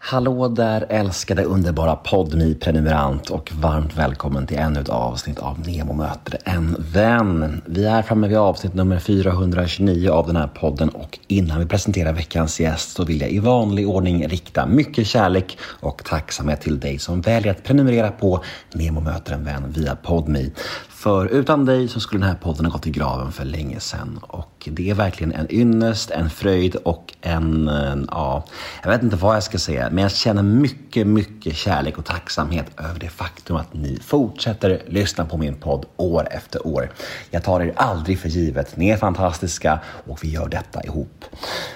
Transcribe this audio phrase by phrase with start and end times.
[0.00, 5.92] Hallå där älskade underbara podmi prenumerant och varmt välkommen till ännu ett avsnitt av Nemo
[5.92, 7.62] möter en vän.
[7.66, 12.12] Vi är framme vid avsnitt nummer 429 av den här podden och innan vi presenterar
[12.12, 16.98] veckans gäst så vill jag i vanlig ordning rikta mycket kärlek och tacksamhet till dig
[16.98, 20.52] som väljer att prenumerera på Nemo möter en vän via Podmi.
[20.88, 24.20] För utan dig så skulle den här podden ha gått i graven för länge sedan.
[24.22, 27.70] Och det är verkligen en ynnest, en fröjd och en,
[28.10, 28.44] ja,
[28.82, 29.87] jag vet inte vad jag ska säga.
[29.90, 35.24] Men jag känner mycket, mycket kärlek och tacksamhet över det faktum att ni fortsätter lyssna
[35.24, 36.90] på min podd år efter år.
[37.30, 38.76] Jag tar er aldrig för givet.
[38.76, 41.24] Ni är fantastiska och vi gör detta ihop.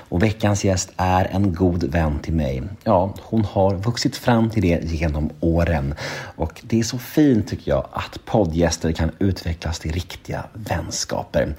[0.08, 2.62] Och veckans gäst är en god vän till mig.
[2.84, 5.94] Ja, hon har vuxit fram till det genom åren.
[6.36, 11.54] Och det är så fint tycker jag att poddgäster kan utvecklas till riktiga vänskaper.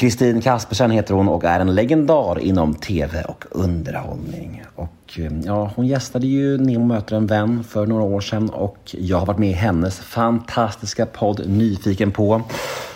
[0.00, 4.62] Kristin Kaspersen heter hon och är en legendar inom TV och underhållning.
[4.74, 8.78] Och eh, ja, hon gästade ju Nemo möter en vän för några år sedan och
[8.98, 12.42] jag har varit med i hennes fantastiska podd Nyfiken på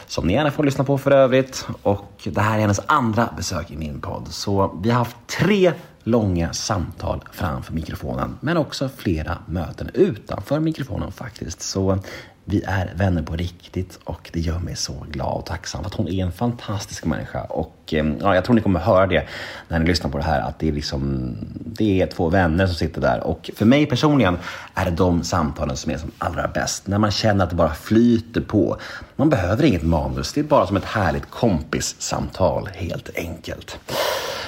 [0.06, 1.66] som ni gärna får lyssna på för övrigt.
[1.82, 4.28] Och det här är hennes andra besök i min podd.
[4.28, 11.12] Så vi har haft tre långa samtal framför mikrofonen, men också flera möten utanför mikrofonen
[11.12, 11.62] faktiskt.
[11.62, 11.98] Så
[12.45, 15.95] vi är vänner på riktigt och det gör mig så glad och tacksam för att
[15.95, 17.42] hon är en fantastisk människa.
[17.42, 19.27] Och ehm, ja, jag tror ni kommer höra det
[19.69, 22.75] när ni lyssnar på det här, att det är, liksom, det är två vänner som
[22.75, 23.20] sitter där.
[23.20, 24.39] Och för mig personligen
[24.75, 26.87] är det de samtalen som är som allra bäst.
[26.87, 28.77] När man känner att det bara flyter på.
[29.17, 33.78] Man behöver inget manus, det är bara som ett härligt kompissamtal helt enkelt.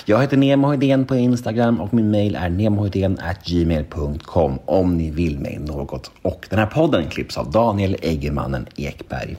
[0.09, 2.49] Jag heter Nemo Hedén på Instagram och min mail är
[3.45, 6.11] gmail.com om ni vill mig något.
[6.23, 9.37] Och den här podden klipps av Daniel Eggemannen Ekberg.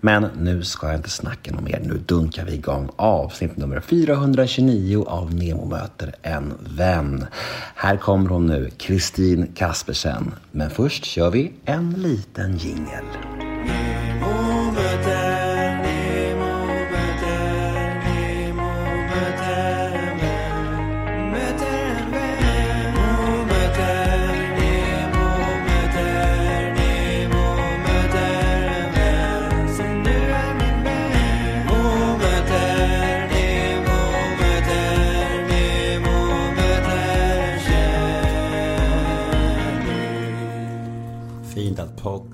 [0.00, 1.80] Men nu ska jag inte snacka något mer.
[1.84, 7.26] Nu dunkar vi igång avsnitt nummer 429 av Nemo möter en vän.
[7.74, 10.34] Här kommer hon nu, Kristin Kaspersen.
[10.50, 13.04] Men först kör vi en liten jingel.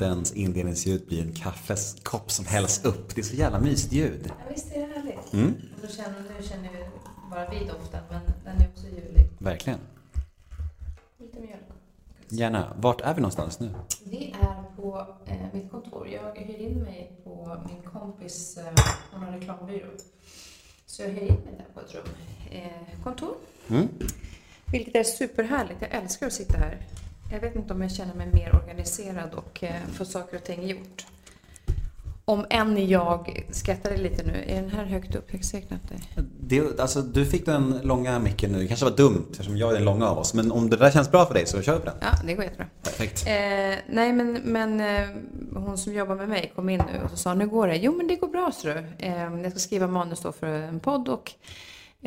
[0.02, 3.14] Poddens inledningsljud blir en kaffekopp som hälls upp.
[3.14, 4.26] Det är så jävla mysigt ljud.
[4.26, 5.32] Ja, visst är det härligt?
[5.32, 5.54] Mm.
[5.82, 6.78] Då känner, nu känner vi
[7.30, 9.28] bara vi doften, men den är också ljuvlig.
[9.38, 9.78] Verkligen.
[11.18, 11.62] Lite mjölk.
[12.28, 12.76] Gärna.
[12.76, 13.70] Vart är vi någonstans nu?
[14.04, 16.08] Vi är på eh, mitt kontor.
[16.08, 19.88] Jag hyr in mig på min kompis, eh, hon har reklambyrå.
[20.86, 22.04] Så jag hyr in mig där på ett rum.
[22.50, 23.34] Eh, kontor.
[23.68, 23.88] Mm.
[24.72, 25.80] Vilket är superhärligt.
[25.80, 26.86] Jag älskar att sitta här.
[27.32, 30.66] Jag vet inte om jag känner mig mer organiserad och eh, får saker och ting
[30.66, 31.06] gjort.
[32.24, 34.44] Om än jag skrattade lite nu.
[34.46, 35.32] Är den här högt upp?
[35.32, 36.22] Jag ser knappt det.
[36.40, 38.58] Det, alltså, du fick den långa micken nu.
[38.58, 40.34] Det kanske var dumt eftersom jag är den långa av oss.
[40.34, 41.94] Men om det där känns bra för dig så kör vi på den.
[42.00, 42.66] Ja, det går jättebra.
[42.82, 43.26] Perfekt.
[43.26, 43.32] Eh,
[43.88, 45.08] nej, men, men eh,
[45.54, 47.76] hon som jobbar med mig kom in nu och så sa nu går det.
[47.76, 48.84] Jo, men det går bra, så du.
[48.98, 51.32] Eh, jag ska skriva manus då för en podd och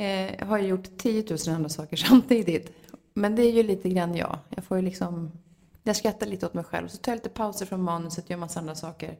[0.02, 2.84] eh, har gjort 10 000 andra saker samtidigt.
[3.18, 4.38] Men det är ju lite grann jag.
[4.50, 5.31] Jag får ju liksom,
[5.84, 6.88] jag skrattar lite åt mig själv.
[6.88, 9.18] Så tar jag lite pauser från manuset, gör massa andra saker.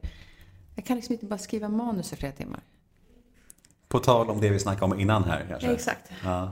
[0.74, 2.60] Jag kan liksom inte bara skriva manus i flera timmar.
[3.88, 5.68] På tal om det vi snackade om innan här kanske.
[5.68, 6.10] Ja, exakt.
[6.24, 6.50] Ja.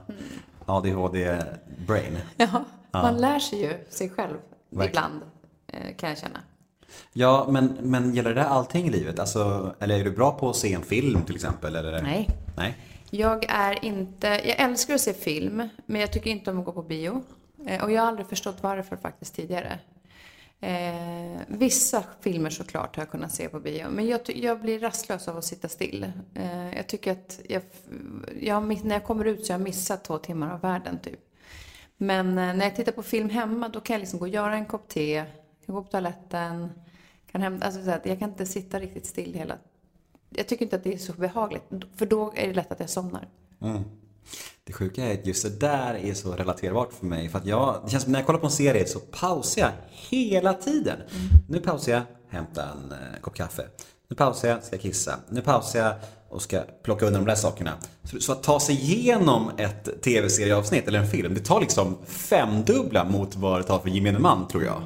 [0.66, 2.18] ADHD-brain.
[2.36, 4.36] Ja, man lär sig ju sig själv
[4.70, 4.88] Verkligen.
[4.88, 5.22] ibland,
[5.66, 6.40] eh, kan jag känna.
[7.12, 9.18] Ja, men, men gäller det allting i livet?
[9.18, 11.76] Alltså, eller är du bra på att se en film till exempel?
[11.76, 12.02] Eller?
[12.02, 12.28] Nej.
[12.56, 12.76] Nej.
[13.16, 16.72] Jag är inte, jag älskar att se film, men jag tycker inte om att gå
[16.72, 17.22] på bio.
[17.66, 19.78] Eh, och jag har aldrig förstått varför faktiskt tidigare.
[20.60, 25.28] Eh, vissa filmer såklart har jag kunnat se på bio, men jag, jag blir rastlös
[25.28, 26.12] av att sitta still.
[26.34, 27.62] Eh, jag tycker att jag,
[28.40, 31.20] jag, när jag kommer ut så har jag missat två timmar av världen typ.
[31.96, 34.54] Men eh, när jag tittar på film hemma, då kan jag liksom gå och göra
[34.54, 35.24] en kopp te,
[35.66, 36.70] gå på toaletten,
[37.32, 39.58] kan hämta, alltså så att jag kan inte sitta riktigt still hela
[40.36, 41.62] jag tycker inte att det är så behagligt,
[41.96, 43.28] för då är det lätt att jag somnar.
[44.64, 47.28] Det sjuka är att just det där är så relaterbart för mig.
[47.28, 49.70] För att jag, det känns som när jag kollar på en serie så pausar jag
[49.90, 50.98] hela tiden.
[51.48, 53.62] Nu pausar jag, hämtar en eh, kopp kaffe.
[54.08, 55.18] Nu Nu pausar jag, ska kissa.
[55.28, 55.94] Nu pausar jag
[56.28, 57.72] och ska plocka undan de där sakerna.
[58.02, 63.04] Så, så att ta sig igenom ett tv-serieavsnitt eller en film, det tar liksom femdubbla
[63.04, 64.82] mot vad det tar för gemene man, tror jag.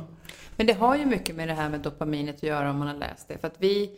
[0.57, 2.95] Men det har ju mycket med det här med dopaminet att göra om man har
[2.95, 3.39] läst det.
[3.39, 3.91] För att vi,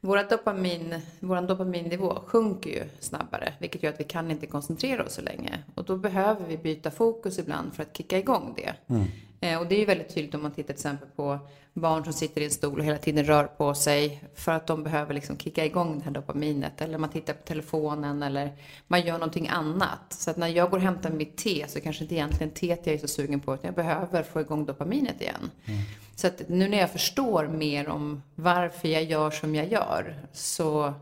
[0.00, 5.14] våra dopamin, vår dopaminnivå sjunker ju snabbare, vilket gör att vi kan inte koncentrera oss
[5.14, 5.58] så länge.
[5.74, 8.94] Och då behöver vi byta fokus ibland för att kicka igång det.
[8.94, 9.06] Mm.
[9.40, 11.38] Eh, och det är ju väldigt tydligt om man tittar till exempel på
[11.72, 14.82] barn som sitter i en stol och hela tiden rör på sig för att de
[14.82, 16.80] behöver liksom kicka igång det här dopaminet.
[16.80, 18.52] Eller man tittar på telefonen eller
[18.86, 20.00] man gör någonting annat.
[20.08, 22.94] Så att när jag går och hämtar mitt te så kanske inte egentligen teet jag
[22.94, 25.50] är så sugen på utan jag behöver få igång dopaminet igen.
[25.64, 25.80] Mm.
[26.20, 30.94] Så att nu när jag förstår mer om varför jag gör som jag gör så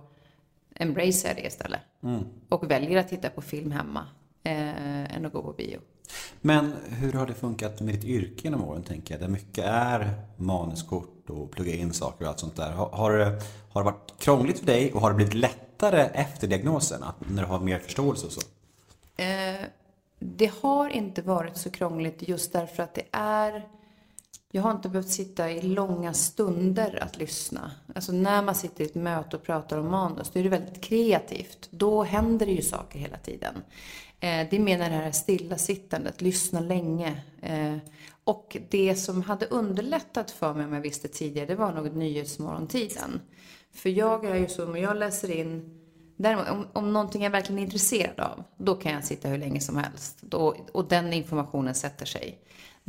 [0.74, 1.80] embracear jag det istället.
[2.02, 2.24] Mm.
[2.48, 4.06] Och väljer att titta på film hemma
[4.42, 5.78] eh, än att gå på bio.
[6.40, 9.20] Men hur har det funkat med ditt yrke genom åren, tänker jag?
[9.20, 12.70] Där mycket är manuskort och plugga in saker och allt sånt där.
[12.70, 16.46] Har, har, det, har det varit krångligt för dig och har det blivit lättare efter
[16.46, 17.02] diagnosen?
[17.02, 18.40] Att, när du har mer förståelse och så?
[19.22, 19.66] Eh,
[20.18, 23.68] det har inte varit så krångligt just därför att det är
[24.50, 27.70] jag har inte behövt sitta i långa stunder att lyssna.
[27.94, 30.80] Alltså när man sitter i ett möte och pratar om manus, då är det väldigt
[30.80, 31.68] kreativt.
[31.70, 33.54] Då händer det ju saker hela tiden.
[34.20, 37.22] Eh, det menar det här stillasittandet, lyssna länge.
[37.42, 37.76] Eh,
[38.24, 43.20] och det som hade underlättat för mig om jag visste tidigare, det var nog Nyhetsmorgontiden.
[43.72, 45.74] För jag är ju så, om jag läser in
[46.20, 49.60] Däremot, om, om någonting jag verkligen är intresserad av, då kan jag sitta hur länge
[49.60, 50.18] som helst.
[50.20, 52.38] Då, och den informationen sätter sig.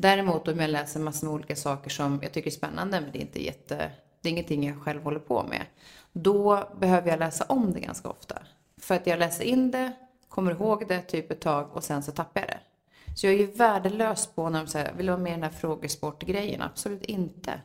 [0.02, 3.18] Däremot om jag läser massor med olika saker som jag tycker är spännande, men det
[3.18, 3.92] är inte jätte,
[4.22, 5.66] det är ingenting jag själv håller på med.
[6.12, 8.42] Då behöver jag läsa om det ganska ofta.
[8.78, 9.92] För att jag läser in det,
[10.30, 12.60] kommer ihåg det typ ett tag och sen så tappar jag det.
[13.16, 15.44] Så jag är ju värdelös på när de säger, vill du vara med i den
[15.44, 16.62] här frågesportgrejen?
[16.62, 17.62] Absolut inte.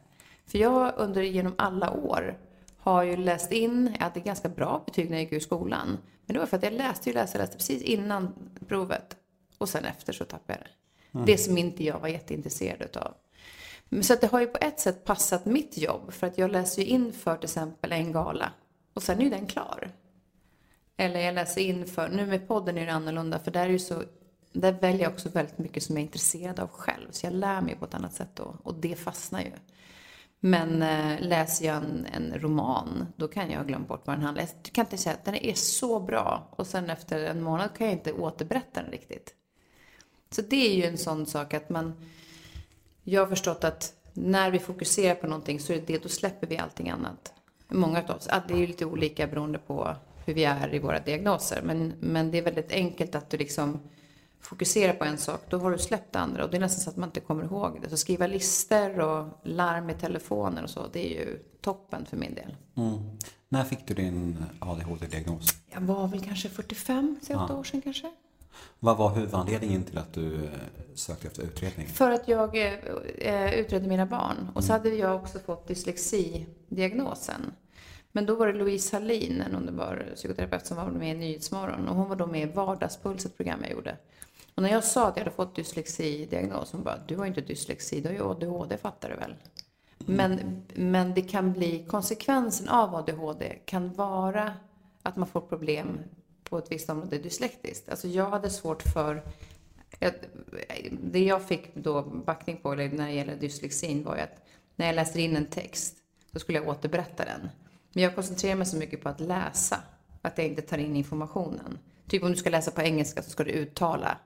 [0.46, 2.38] För jag under genom alla år
[2.78, 5.98] har ju läst in, jag hade ganska bra betyg när jag gick ur skolan.
[6.26, 8.34] Men det var för att jag läste ju läste, läste precis innan
[8.68, 9.16] provet.
[9.58, 10.83] Och sen efter så tappade jag det.
[11.14, 11.26] Mm.
[11.26, 13.14] Det som inte jag var jätteintresserad utav.
[14.02, 16.12] Så att det har ju på ett sätt passat mitt jobb.
[16.12, 18.52] För att jag läser ju in för till exempel en gala.
[18.94, 19.90] Och sen är ju den klar.
[20.96, 23.78] Eller jag läser in för, nu med podden är det annorlunda för där är ju
[23.78, 24.02] så,
[24.52, 27.08] där väljer jag också väldigt mycket som jag är intresserad av själv.
[27.10, 28.56] Så jag lär mig på ett annat sätt då.
[28.62, 29.52] Och det fastnar ju.
[30.40, 34.42] Men äh, läser jag en, en, roman, då kan jag glömma bort vad den handlar
[34.42, 34.48] om.
[34.62, 37.86] Jag kan inte säga att den är så bra och sen efter en månad kan
[37.86, 39.34] jag inte återberätta den riktigt.
[40.34, 41.94] Så det är ju en sån sak att man...
[43.02, 46.58] Jag har förstått att när vi fokuserar på någonting så är det då släpper vi
[46.58, 47.32] allting annat.
[47.68, 48.28] Många av oss.
[48.48, 51.62] Det är ju lite olika beroende på hur vi är i våra diagnoser.
[51.64, 53.80] Men, men det är väldigt enkelt att du liksom
[54.40, 56.44] fokuserar på en sak, då har du släppt det andra.
[56.44, 57.90] Och det är nästan så att man inte kommer ihåg det.
[57.90, 62.34] Så skriva listor och larm i telefoner och så, det är ju toppen för min
[62.34, 62.56] del.
[62.76, 63.18] Mm.
[63.48, 65.56] När fick du din ADHD-diagnos?
[65.72, 67.54] Jag var väl kanske 45, så ja.
[67.54, 68.12] år sedan kanske.
[68.80, 70.50] Vad var huvudanledningen till att du eh,
[70.94, 71.86] sökte efter utredning?
[71.86, 72.74] För att jag eh,
[73.18, 74.48] eh, utredde mina barn.
[74.54, 74.82] Och så mm.
[74.82, 77.52] hade jag också fått dyslexi-diagnosen.
[78.12, 81.88] Men då var det Louise Hallin, en underbar psykoterapeut som var med i Nyhetsmorgon.
[81.88, 83.96] Och hon var då med i Vardagspuls, ett program jag gjorde.
[84.54, 88.00] Och när jag sa att jag hade fått dyslexi-diagnos, hon bara, du har inte dyslexi,
[88.00, 89.34] du har ju ADHD, fattar du väl?
[90.06, 90.16] Mm.
[90.16, 94.52] Men, men det kan bli, konsekvensen av ADHD kan vara
[95.02, 95.98] att man får problem
[96.44, 97.88] på ett visst område dyslektiskt.
[97.88, 99.22] Alltså jag hade svårt för
[100.90, 104.42] det jag fick då backning på när det gäller dyslexin var ju att
[104.76, 105.96] när jag läser in en text
[106.32, 107.48] så skulle jag återberätta den.
[107.92, 109.80] Men jag koncentrerar mig så mycket på att läsa
[110.22, 111.78] att jag inte tar in informationen.
[112.08, 114.18] Typ om du ska läsa på engelska så ska du uttala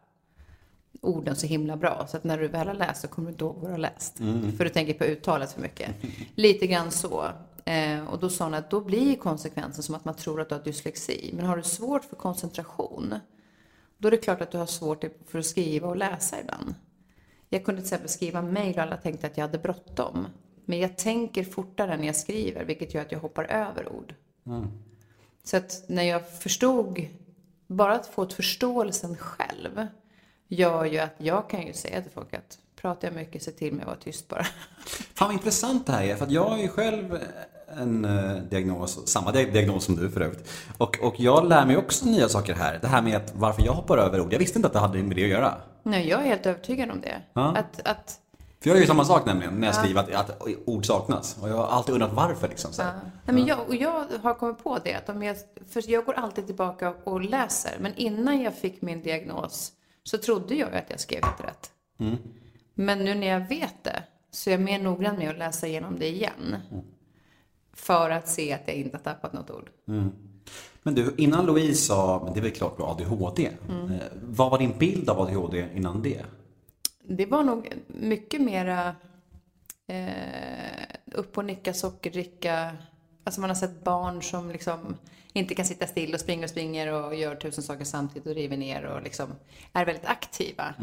[1.00, 2.06] orden så himla bra.
[2.08, 3.78] Så att när du väl har läst så kommer du inte ihåg vad du har
[3.78, 4.20] läst.
[4.20, 4.52] Mm.
[4.52, 5.90] För du tänker på uttalet för mycket.
[6.34, 7.28] Lite grann så.
[7.68, 10.54] Eh, och då sa hon att då blir konsekvensen som att man tror att du
[10.54, 11.30] har dyslexi.
[11.36, 13.14] Men har du svårt för koncentration,
[13.98, 16.74] då är det klart att du har svårt för att skriva och läsa ibland.
[17.48, 20.26] Jag kunde till exempel skriva mejl och alla tänkte att jag hade bråttom.
[20.64, 24.14] Men jag tänker fortare när jag skriver, vilket gör att jag hoppar över ord.
[24.46, 24.66] Mm.
[25.44, 27.08] Så att när jag förstod,
[27.66, 29.86] bara att få ett förståelsen själv,
[30.46, 33.72] gör ju att jag kan ju säga till folk att pratar jag mycket, se till
[33.72, 34.44] mig att vara tyst bara.
[35.14, 37.18] Fan vad intressant det här är, för att jag är ju själv
[37.76, 40.50] en uh, diagnos, samma diagnos som du för övrigt.
[40.78, 42.78] Och, och jag lär mig också nya saker här.
[42.82, 44.32] Det här med att varför jag hoppar över ord.
[44.32, 45.54] Jag visste inte att det hade med det att göra.
[45.82, 47.22] Nej, jag är helt övertygad om det.
[47.32, 47.56] Ja.
[47.56, 48.20] Att, att...
[48.60, 49.80] För jag gör ju samma sak nämligen när jag ja.
[49.80, 51.36] skriver att, att, ord saknas.
[51.42, 52.72] Och jag har alltid undrat varför liksom.
[52.72, 52.82] Så.
[52.82, 52.92] Ja.
[53.24, 54.94] Nej, men jag, och jag har kommit på det.
[54.94, 55.36] Att om jag,
[55.68, 57.76] för jag går alltid tillbaka och läser.
[57.80, 59.72] Men innan jag fick min diagnos
[60.04, 61.70] så trodde jag att jag skrev helt rätt.
[62.00, 62.16] Mm.
[62.74, 65.98] Men nu när jag vet det så är jag mer noggrann med att läsa igenom
[65.98, 66.56] det igen.
[66.70, 66.84] Mm.
[67.78, 69.70] För att se att jag inte har tappat något ord.
[70.82, 73.50] Men du, innan Louise sa, men det är väl klart du har ADHD.
[73.68, 73.92] Mm.
[73.92, 76.24] Eh, Vad var din bild av ADHD innan det?
[77.02, 78.94] Det var nog mycket mera
[79.86, 80.08] eh,
[81.12, 82.76] upp och nicka, sockerdricka.
[83.24, 84.96] Alltså man har sett barn som liksom
[85.32, 88.56] inte kan sitta still och springer och springer och gör tusen saker samtidigt och river
[88.56, 89.28] ner och liksom
[89.72, 90.74] är väldigt aktiva.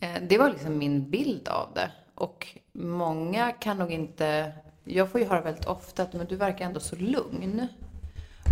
[0.00, 1.90] Eh, det var liksom min bild av det.
[2.14, 4.52] Och många kan nog inte...
[4.88, 7.66] Jag får ju höra väldigt ofta att men du verkar ändå så lugn.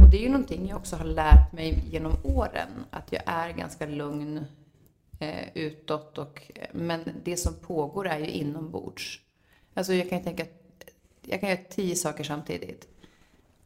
[0.03, 2.69] Och det är ju någonting jag också har lärt mig genom åren.
[2.91, 4.45] Att jag är ganska lugn
[5.19, 6.19] eh, utåt.
[6.19, 9.21] Och, men det som pågår är ju inombords.
[9.75, 10.91] Alltså jag kan ju tänka att
[11.23, 12.88] jag kan göra tio saker samtidigt.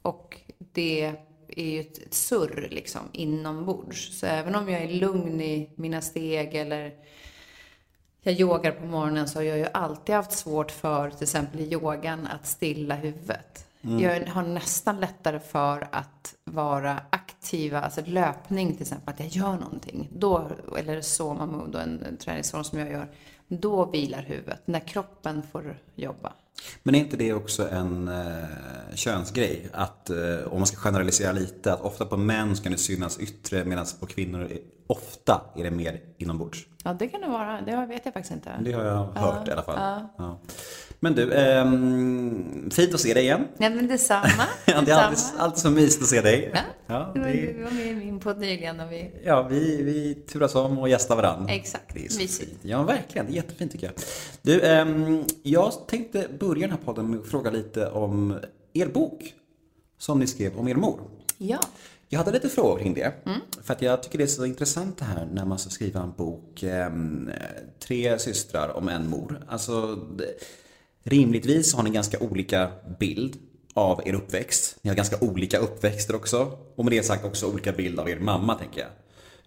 [0.03, 1.15] Och det
[1.49, 4.19] är ju ett, ett surr liksom inombords.
[4.19, 6.95] Så även om jag är lugn i mina steg eller
[8.23, 11.73] jag yogar på morgonen så har jag ju alltid haft svårt för, till exempel i
[11.73, 13.65] yogan, att stilla huvudet.
[13.81, 19.57] Jag har nästan lättare för att vara aktiva, alltså löpning till exempel, att jag gör
[19.57, 20.09] någonting.
[20.13, 23.09] Då, eller soma mode en träningsform som jag gör,
[23.49, 26.33] då vilar huvudet, när kroppen får jobba.
[26.83, 29.69] Men är inte det också en eh, könsgrej?
[29.73, 30.17] Att eh,
[30.51, 33.87] om man ska generalisera lite, att ofta på män så kan det synas yttre medan
[34.01, 36.67] på kvinnor är, ofta är det mer inombords.
[36.85, 37.61] Ja, det kan det vara.
[37.61, 38.51] Det vet jag faktiskt inte.
[38.61, 40.07] Det har jag hört i alla fall.
[40.19, 40.39] Ja.
[41.01, 43.45] Men du, ehm, fint att se dig igen.
[43.57, 44.27] Nej, men detsamma.
[44.67, 46.51] Ja, det är alltid, alltid så mysigt att se dig.
[46.55, 49.11] Ja, Ja, det, du var med i min podd nyligen och vi...
[49.25, 51.53] ja vi, vi turas om och gästar varandra.
[51.53, 52.35] Exakt, Det är mysigt.
[52.35, 52.59] fint.
[52.63, 53.27] Ja, verkligen.
[53.27, 53.95] Det är jättefint tycker jag.
[54.43, 58.39] Du, ehm, jag tänkte börja den här podden med att fråga lite om
[58.73, 59.35] er bok
[59.99, 61.01] som ni skrev om er mor.
[61.39, 61.59] Ja.
[62.09, 63.13] Jag hade lite frågor kring det.
[63.63, 66.13] För att jag tycker det är så intressant det här när man ska skriva en
[66.17, 66.63] bok.
[66.63, 67.31] ehm,
[67.87, 69.45] tre systrar om en mor.
[69.49, 69.99] Alltså,
[71.09, 73.37] rimligtvis har ni ganska olika bild
[73.75, 74.79] av er uppväxt.
[74.83, 76.59] Ni har ganska olika uppväxter också.
[76.77, 78.89] Och med det sagt också olika bild av er mamma, tänker jag.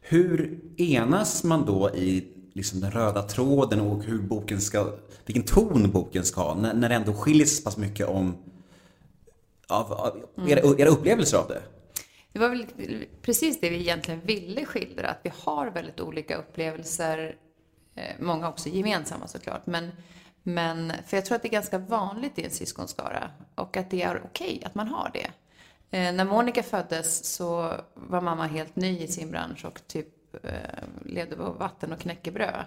[0.02, 5.92] Hur enas man då i liksom den röda tråden och hur boken ska, vilken ton
[5.92, 8.38] boken ska ha, när, när det ändå skiljer sig så pass mycket om
[9.68, 11.62] av, av era, era upplevelser av det?
[12.34, 12.66] Det var väl
[13.22, 17.36] precis det vi egentligen ville skildra, att vi har väldigt olika upplevelser,
[17.96, 19.92] eh, många också gemensamma såklart, men,
[20.44, 24.02] men för jag tror att det är ganska vanligt i en syskonskara och att det
[24.02, 25.32] är okej att man har det.
[25.98, 30.08] Eh, när Monica föddes så var mamma helt ny i sin bransch och typ
[30.44, 30.52] eh,
[31.06, 32.66] levde på vatten och knäckebröd.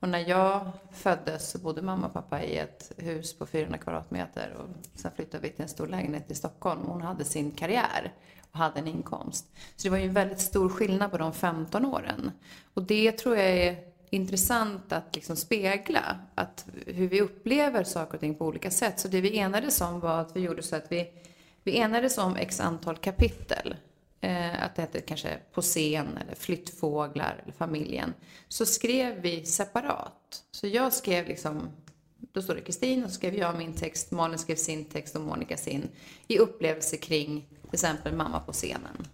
[0.00, 4.56] Och när jag föddes så bodde mamma och pappa i ett hus på 400 kvadratmeter
[4.58, 6.80] och sen flyttade vi till en stor lägenhet i Stockholm.
[6.86, 8.12] Hon hade sin karriär
[8.50, 9.46] och hade en inkomst.
[9.76, 12.30] Så det var ju en väldigt stor skillnad på de 15 åren.
[12.74, 13.76] Och det tror jag är
[14.10, 19.00] intressant att liksom spegla, att hur vi upplever saker och ting på olika sätt.
[19.00, 21.08] Så det vi enades om var att vi gjorde så att vi,
[21.62, 23.76] vi enades om x antal kapitel.
[24.20, 28.14] Eh, att det hette kanske På scen eller Flyttfåglar eller Familjen.
[28.48, 30.42] Så skrev vi separat.
[30.50, 31.68] Så jag skrev liksom,
[32.32, 35.22] då står det Kristin och så skrev jag min text, Malin skrev sin text och
[35.22, 35.88] Monica sin.
[36.28, 39.06] I upplevelse kring till exempel mamma på scenen.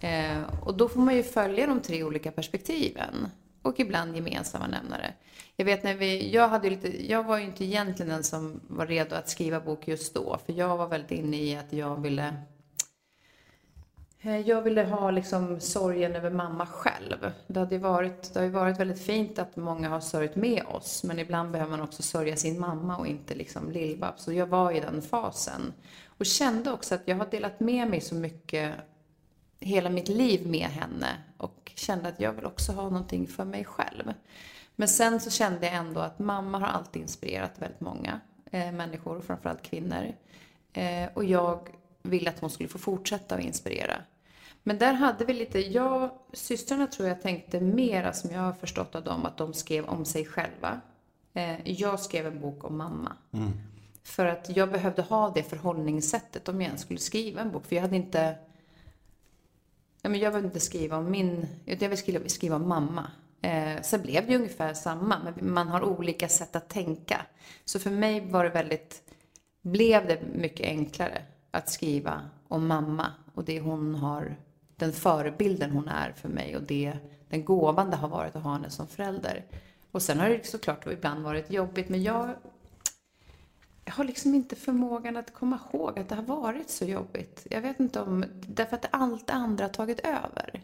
[0.00, 3.28] Eh, och då får man ju följa de tre olika perspektiven.
[3.62, 5.14] Och ibland gemensamma nämnare.
[5.56, 8.86] Jag vet när vi, jag hade lite, jag var ju inte egentligen den som var
[8.86, 10.38] redo att skriva bok just då.
[10.46, 12.34] För jag var väldigt inne i att jag ville
[14.22, 17.32] eh, jag ville ha liksom sorgen över mamma själv.
[17.46, 21.04] Det, hade varit, det har ju varit väldigt fint att många har sörjt med oss,
[21.04, 24.24] men ibland behöver man också sörja sin mamma och inte liksom Lill-Babs.
[24.24, 25.72] Så jag var i den fasen.
[26.18, 28.74] Och kände också att jag har delat med mig så mycket
[29.62, 33.64] hela mitt liv med henne och kände att jag vill också ha någonting för mig
[33.64, 34.12] själv.
[34.76, 39.20] Men sen så kände jag ändå att mamma har alltid inspirerat väldigt många eh, människor,
[39.20, 40.12] framförallt kvinnor.
[40.72, 41.68] Eh, och jag
[42.02, 43.96] ville att hon skulle få fortsätta att inspirera.
[44.62, 48.94] Men där hade vi lite, jag, systrarna tror jag tänkte mera som jag har förstått
[48.94, 50.80] av dem, att de skrev om sig själva.
[51.34, 53.16] Eh, jag skrev en bok om mamma.
[54.02, 57.66] För att jag behövde ha det förhållningssättet om jag ens skulle skriva en bok.
[57.66, 58.36] För jag hade inte,
[60.02, 63.10] ja, men jag vill inte skriva om min, jag vill skriva, skriva om mamma.
[63.42, 67.20] Eh, sen blev det ungefär samma, men man har olika sätt att tänka.
[67.64, 69.02] Så för mig var det väldigt,
[69.62, 74.36] blev det mycket enklare att skriva om mamma och det hon har,
[74.76, 76.92] den förebilden hon är för mig och det,
[77.28, 79.44] den gåvan det har varit att ha henne som förälder.
[79.90, 82.34] Och sen har det såklart ibland varit jobbigt, men jag,
[83.92, 87.46] jag har liksom inte förmågan att komma ihåg att det har varit så jobbigt.
[87.50, 90.62] Jag vet inte om, därför att allt andra har tagit över.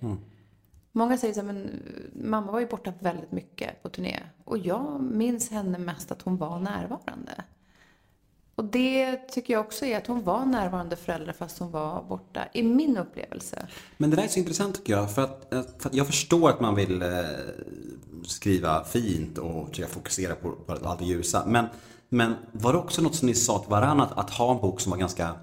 [0.93, 1.71] Många säger så här, men
[2.13, 4.21] mamma var ju borta väldigt mycket på turné.
[4.45, 7.45] Och jag minns henne mest att hon var närvarande.
[8.55, 12.49] Och det tycker jag också är att hon var närvarande förälder fast hon var borta,
[12.53, 13.69] i min upplevelse.
[13.97, 15.15] Men det där är så intressant tycker jag.
[15.15, 15.47] För att,
[15.79, 17.09] för att jag förstår att man vill eh,
[18.25, 21.47] skriva fint och försöka fokusera på, på allt det ljusa.
[21.47, 21.67] Men,
[22.09, 24.81] men var det också något som ni sa till varandra, att, att ha en bok
[24.81, 25.35] som var ganska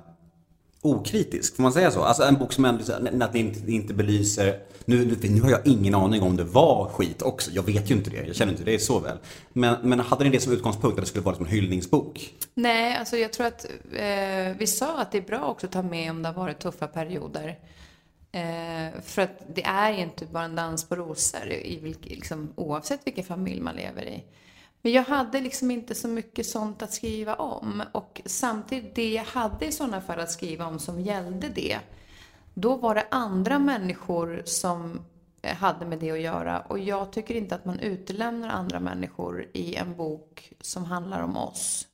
[0.81, 2.03] okritisk, får man säga så?
[2.03, 2.83] Alltså en bok som ändå,
[3.23, 7.21] att ni inte, inte belyser, nu, nu har jag ingen aning om det var skit
[7.21, 9.17] också, jag vet ju inte det, jag känner inte det så väl.
[9.53, 12.33] Men, men hade ni det som utgångspunkt, att det skulle vara en hyllningsbok?
[12.53, 15.81] Nej, alltså jag tror att eh, vi sa att det är bra också att ta
[15.81, 17.59] med om det har varit tuffa perioder.
[18.31, 22.53] Eh, för att det är ju inte bara en dans på rosor, i vilk, liksom,
[22.55, 24.23] oavsett vilken familj man lever i.
[24.85, 27.83] Men jag hade liksom inte så mycket sånt att skriva om.
[27.91, 31.79] Och samtidigt, det jag hade i sådana fall att skriva om som gällde det,
[32.53, 34.99] då var det andra människor som
[35.41, 36.59] eh, hade med det att göra.
[36.59, 41.37] Och jag tycker inte att man utelämnar andra människor i en bok som handlar om
[41.37, 41.87] oss.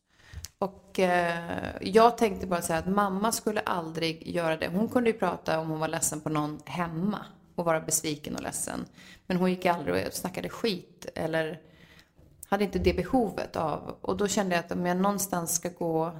[0.59, 4.67] Och eh, jag tänkte bara säga att mamma skulle aldrig göra det.
[4.67, 8.43] Hon kunde ju prata om hon var ledsen på någon hemma och vara besviken och
[8.43, 8.85] ledsen.
[9.27, 11.70] Men hon gick aldrig och snackade skit eller
[12.51, 13.95] hade inte det behovet av.
[14.01, 16.11] Och då kände jag att om jag någonstans ska gå,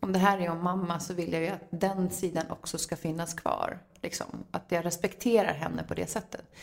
[0.00, 2.96] om det här är om mamma så vill jag ju att den sidan också ska
[2.96, 3.78] finnas kvar.
[4.02, 4.26] Liksom.
[4.50, 6.54] Att jag respekterar henne på det sättet.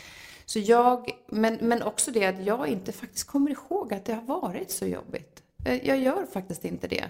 [0.46, 4.22] Så jag, men, men också det att jag inte faktiskt kommer ihåg att det har
[4.22, 5.44] varit så jobbigt.
[5.66, 7.04] Eh, jag gör faktiskt inte det.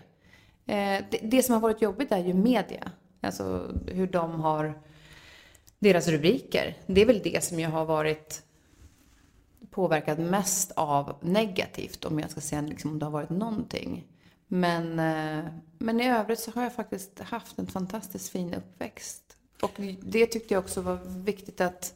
[0.66, 2.92] Eh, det, det som har varit jobbigt är ju media.
[3.22, 4.82] Alltså hur de har,
[5.80, 6.78] deras rubriker.
[6.88, 8.45] Det är väl det som jag har varit
[9.76, 14.08] påverkad mest av negativt, om jag ska säga liksom, om det har varit någonting.
[14.48, 15.46] Men, eh,
[15.78, 19.38] men i övrigt så har jag faktiskt haft en fantastiskt fin uppväxt.
[19.62, 21.94] Och det tyckte jag också var viktigt att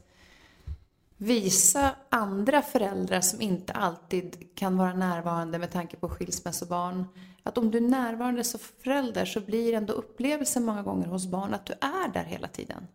[1.18, 7.06] visa andra föräldrar som inte alltid kan vara närvarande med tanke på skilsmässobarn.
[7.44, 11.54] Att om du är närvarande som förälder så blir ändå upplevelsen många gånger hos barn
[11.54, 12.88] att du är där hela tiden.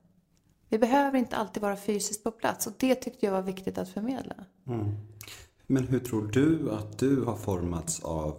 [0.68, 3.88] Vi behöver inte alltid vara fysiskt på plats och det tyckte jag var viktigt att
[3.88, 4.34] förmedla.
[4.66, 4.94] Mm.
[5.66, 8.36] Men hur tror du att du har formats av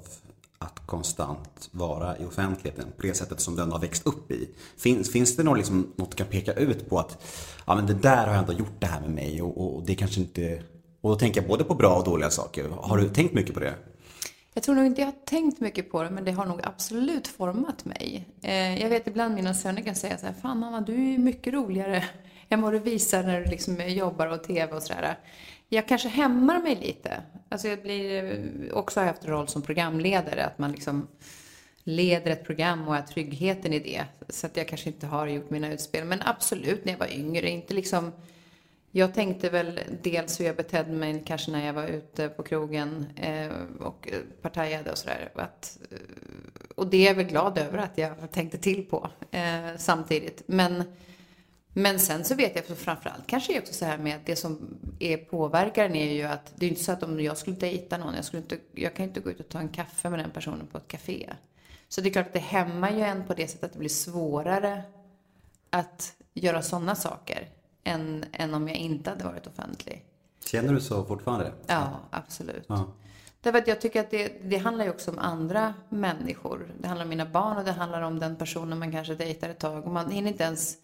[0.58, 4.50] att konstant vara i offentligheten på det sättet som den har växt upp i?
[4.78, 7.24] Finns, finns det något, liksom, något du kan peka ut på att
[7.68, 9.96] ja, men det där har jag ändå gjort det här med mig och, och det
[9.96, 10.64] kanske inte...
[11.02, 12.70] Och då tänker jag både på bra och dåliga saker.
[12.70, 13.76] Har du tänkt mycket på det?
[14.54, 17.28] Jag tror nog inte jag har tänkt mycket på det, men det har nog absolut
[17.28, 18.28] format mig.
[18.42, 21.54] Eh, jag vet ibland mina söner kan säga så här, fan mamma, du är mycket
[21.54, 22.04] roligare
[22.50, 25.20] än vad du visar när du liksom jobbar och TV och sådär.
[25.70, 27.22] Jag kanske hämmar mig lite.
[27.50, 28.42] Alltså jag blir,
[28.74, 31.08] också har haft en roll som programledare, att man liksom
[31.84, 34.04] leder ett program och är tryggheten i det.
[34.30, 36.06] Så att jag kanske inte har gjort mina utspel.
[36.06, 38.12] Men absolut, när jag var yngre, inte liksom
[38.98, 43.06] jag tänkte väl dels hur jag betedde mig kanske när jag var ute på krogen
[43.16, 45.32] eh, och eh, partajade och sådär.
[45.38, 45.46] Eh,
[46.76, 50.44] och det är jag väl glad över att jag tänkte till på eh, samtidigt.
[50.46, 50.84] Men,
[51.78, 54.78] men sen så vet jag framförallt kanske är också så här med att det som
[55.00, 58.16] är påverkaren är ju att det är inte så att om jag skulle dejta någon,
[58.16, 60.68] jag, skulle inte, jag kan inte gå ut och ta en kaffe med den personen
[60.72, 61.34] på ett café.
[61.90, 63.90] Så det är klart att det hämmar ju en på det sättet att det blir
[63.90, 64.84] svårare
[65.70, 67.50] att göra sådana saker
[67.84, 70.06] än, än om jag inte hade varit offentlig.
[70.46, 71.52] Känner du så fortfarande?
[71.68, 72.66] Ja, absolut.
[72.68, 72.94] Ja.
[73.42, 76.74] Därför att jag tycker att det, det handlar ju också om andra människor.
[76.80, 79.60] Det handlar om mina barn och det handlar om den personen man kanske dejtar ett
[79.60, 79.86] tag.
[79.86, 80.78] Och man hinner inte ens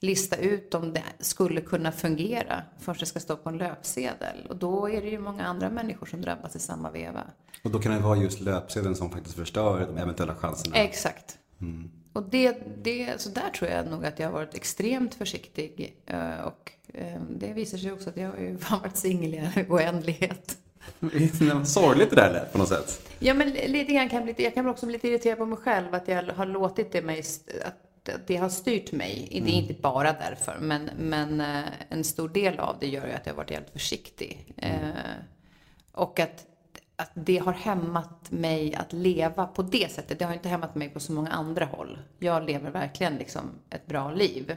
[0.00, 4.46] lista ut om det skulle kunna fungera förrän det ska stå på en löpsedel.
[4.48, 7.24] Och då är det ju många andra människor som drabbas i samma veva.
[7.62, 10.76] Och då kan det vara just löpsedeln som faktiskt förstör de eventuella chanserna?
[10.76, 11.38] Exakt.
[11.60, 11.90] Mm.
[12.12, 15.96] Och det, det, så där tror jag nog att jag har varit extremt försiktig.
[16.06, 19.66] Eh, och eh, det visar sig också att jag har ju varit singel i en
[19.68, 20.58] oändlighet.
[21.64, 23.08] Sorgligt det där lät på något sätt.
[23.18, 25.94] Ja, men lite grann kan jag, jag kan också bli lite irriterad på mig själv
[25.94, 27.22] att jag har låtit det mig,
[27.64, 27.85] att
[28.26, 29.28] det har styrt mig.
[29.32, 29.44] Mm.
[29.44, 33.12] Det är inte bara därför, men, men eh, en stor del av det gör ju
[33.12, 34.54] att jag har varit helt försiktig.
[34.56, 34.92] Mm.
[35.92, 36.46] och att
[36.96, 40.18] att det har hämmat mig att leva på det sättet.
[40.18, 41.98] Det har inte hämmat mig på så många andra håll.
[42.18, 44.56] Jag lever verkligen liksom ett bra liv.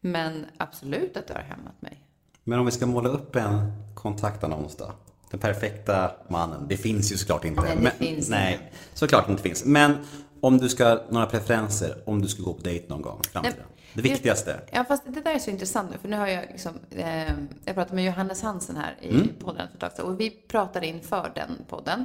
[0.00, 2.00] Men absolut att det har hämmat mig.
[2.44, 4.92] Men om vi ska måla upp en kontaktannons då?
[5.30, 6.66] Den perfekta mannen.
[6.68, 7.62] Det finns ju såklart inte.
[7.62, 8.76] Nej, det men, finns nej, inte.
[8.94, 9.64] såklart inte finns.
[9.64, 9.96] Men
[10.40, 13.64] om du ska, några preferenser om du ska gå på dejt någon gång i framtiden?
[13.94, 14.60] Det viktigaste.
[14.72, 17.32] Ja, fast det där är så intressant nu, för nu har jag liksom, eh,
[17.64, 19.28] jag pratade med Johannes Hansen här i mm.
[19.38, 22.04] podden för ett tag och vi pratade inför den podden.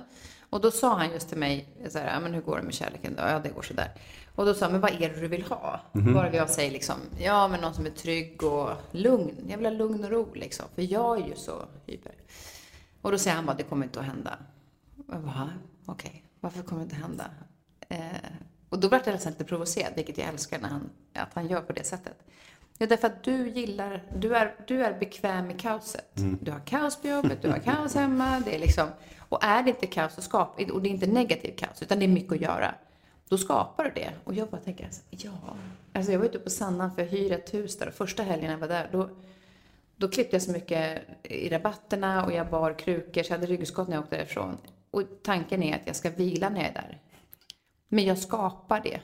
[0.49, 3.15] Och då sa han just till mig, så här, men hur går det med kärleken
[3.15, 3.23] då?
[3.23, 3.91] Ja, det går sådär.
[4.35, 5.81] Och då sa han, men vad är det du vill ha?
[5.95, 6.13] Mm.
[6.13, 9.35] Bara jag säger liksom, ja men någon som är trygg och lugn.
[9.47, 12.11] Jag vill ha lugn och ro liksom, för jag är ju så hyper.
[13.01, 14.37] Och då säger han bara, det kommer inte att hända.
[14.95, 15.49] Va?
[15.85, 16.21] Okej, okay.
[16.39, 17.25] varför kommer det inte att hända?
[17.95, 18.29] Eh,
[18.69, 21.61] Och då blev jag nästan lite provocerad, vilket jag älskar när han, att han gör
[21.61, 22.17] på det sättet.
[22.77, 26.11] Ja, därför att du gillar, du är, du är bekväm i kaoset.
[26.41, 28.87] Du har kaos på jobbet, du har kaos hemma, det är liksom,
[29.29, 32.05] och är det inte kaos, så skap, och det är inte negativt kaos, utan det
[32.05, 32.75] är mycket att göra,
[33.29, 34.11] då skapar du det.
[34.23, 35.31] Och jag bara tänker, alltså, ja,
[35.93, 38.51] alltså jag var ute på Sandhamn för att hyra ett hus där, och första helgen
[38.51, 39.09] jag var där, då,
[39.95, 43.87] då klippte jag så mycket i rabatterna och jag bar krukor, så jag hade ryggskott
[43.87, 44.57] när jag åkte därifrån.
[44.91, 47.01] Och tanken är att jag ska vila när jag är där.
[47.87, 48.99] Men jag skapar det.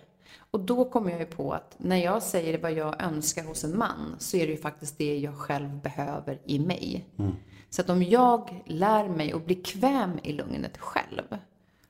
[0.52, 3.78] Och då kommer jag ju på att när jag säger vad jag önskar hos en
[3.78, 7.06] man så är det ju faktiskt det jag själv behöver i mig.
[7.70, 11.38] Så att om jag lär mig att bli kväm i lugnet själv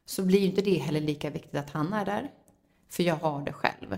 [0.05, 2.31] så blir ju inte det heller lika viktigt att han är där.
[2.89, 3.97] För jag har det själv.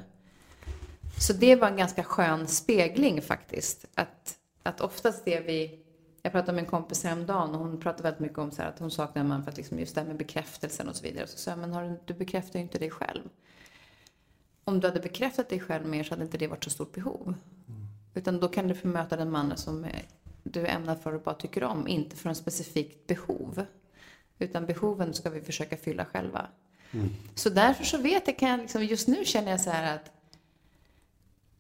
[1.20, 3.86] Så det var en ganska skön spegling faktiskt.
[3.96, 5.83] Att, att oftast det vi...
[6.26, 8.80] Jag pratade med en kompis häromdagen och hon pratade väldigt mycket om så här att
[8.80, 11.28] hon saknar en man för att liksom just det här med bekräftelsen och så vidare.
[11.28, 13.22] Så sa jag, men har du, du bekräftar ju inte dig själv.
[14.64, 17.34] Om du hade bekräftat dig själv mer så hade inte det varit så stort behov.
[18.14, 20.06] Utan då kan du få möta den mannen som är-
[20.44, 23.66] du ämnar för och bara tycker om, inte för en specifikt behov.
[24.40, 26.48] Utan behoven ska vi försöka fylla själva.
[27.36, 30.12] Så därför så vet jag, kan jag liksom, just nu känner jag så här att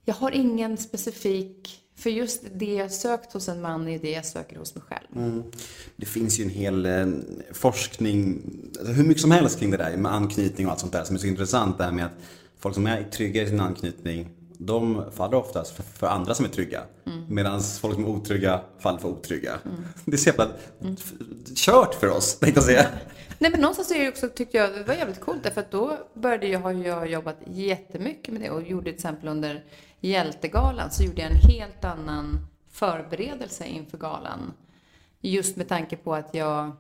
[0.05, 4.25] jag har ingen specifik, för just det jag sökt hos en man är det jag
[4.25, 5.43] söker hos mig själv.
[5.95, 7.07] Det finns ju en hel eh,
[7.51, 8.41] forskning,
[8.79, 11.15] alltså hur mycket som helst kring det där med anknytning och allt sånt där som
[11.15, 11.77] är så intressant.
[11.77, 12.11] Det här med att
[12.59, 16.49] folk som är trygga i sin anknytning, de faller oftast för, för andra som är
[16.49, 16.81] trygga.
[17.29, 19.59] Medan folk som är otrygga faller för otrygga.
[20.05, 20.49] Det är så jävla
[20.81, 21.13] f-
[21.55, 22.85] kört för oss, tänkte jag säga.
[23.39, 25.97] Nej men någonstans är det också, tyckte jag, det var jävligt coolt därför att då
[26.13, 29.63] började jag, har jag jobbat jättemycket med det och gjorde till exempel under
[30.07, 34.53] Hjältegalan så gjorde jag en helt annan förberedelse inför galan.
[35.21, 36.71] Just med tanke på att jag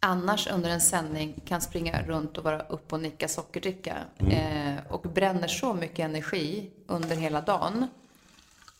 [0.00, 5.02] annars under en sändning kan springa runt och vara upp och nicka sockerdricka eh, och
[5.02, 7.86] bränner så mycket energi under hela dagen.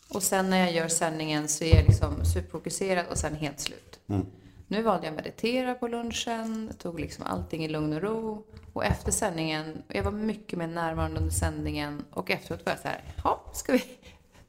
[0.09, 3.99] Och sen när jag gör sändningen så är jag liksom superfokuserad och sen helt slut.
[4.71, 8.45] Nu valde jag att meditera på lunchen, tog liksom allting i lugn och ro.
[8.73, 12.87] Och efter sändningen, jag var mycket mer närvarande under sändningen och efteråt var jag så
[12.87, 13.83] här, ja, ska vi,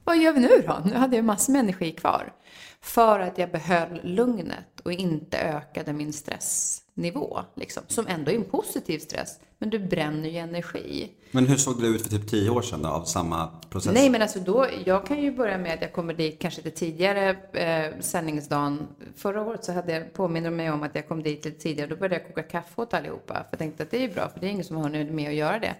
[0.03, 0.81] vad gör vi nu då?
[0.85, 2.33] Nu hade jag massor med energi kvar.
[2.81, 7.83] För att jag behöll lugnet och inte ökade min stress stressnivå, liksom.
[7.87, 11.11] Som ändå är en positiv stress, men du bränner ju energi.
[11.31, 13.93] Men hur såg det ut för typ tio år sedan då, av samma process?
[13.93, 16.77] Nej, men alltså då, jag kan ju börja med att jag kommer dit kanske lite
[16.77, 18.87] tidigare eh, sändningsdagen.
[19.15, 21.89] Förra året så hade jag påminner mig om att jag kom dit lite tidigare.
[21.89, 23.33] Då började jag koka kaffe åt allihopa.
[23.33, 25.29] För jag tänkte att det är bra, för det är ingen som har hunnit med
[25.29, 25.75] att göra det.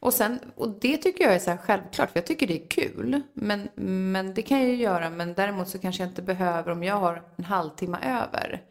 [0.00, 2.66] Och, sen, och det tycker jag är så här självklart, för jag tycker det är
[2.68, 3.20] kul.
[3.34, 3.68] Men,
[4.14, 6.94] men det kan jag ju göra, men däremot så kanske jag inte behöver, om jag
[6.94, 8.62] har en halvtimme över,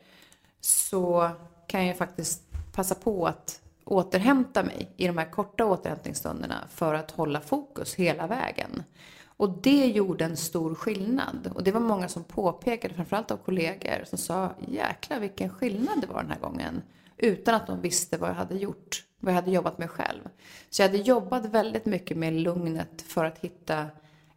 [0.61, 1.31] så
[1.71, 7.11] kan jag faktiskt passa på att återhämta mig i de här korta återhämtningsstunderna för att
[7.11, 8.83] hålla fokus hela vägen.
[9.25, 11.51] Och det gjorde en stor skillnad.
[11.55, 16.07] Och det var många som påpekade, framförallt av kollegor, som sa jäklar vilken skillnad det
[16.07, 16.81] var den här gången.
[17.17, 20.21] Utan att de visste vad jag hade gjort, vad jag hade jobbat med själv.
[20.69, 23.85] Så jag hade jobbat väldigt mycket med lugnet för att hitta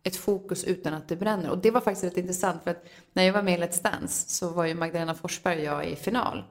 [0.02, 1.50] ett fokus utan att det bränner.
[1.50, 4.28] Och det var faktiskt rätt intressant för att när jag var med i Let's Dance
[4.28, 6.44] så var ju Magdalena Forsberg och jag i final.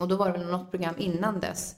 [0.00, 1.76] Och då var det något program innan dess.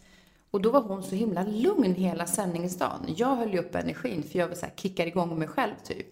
[0.50, 3.14] Och då var hon så himla lugn hela sändningsdagen.
[3.16, 6.06] Jag höll ju upp energin för jag var så här, kickar igång mig själv typ.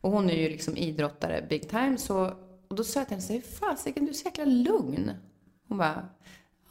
[0.00, 2.32] Och hon är ju liksom idrottare big time så,
[2.68, 5.10] och då sa jag till henne så här, fasiken du är så jäkla lugn.
[5.68, 6.08] Hon bara,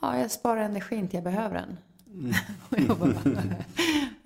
[0.01, 1.77] ja jag sparar energin till jag behöver den.
[2.69, 3.13] och jag bara,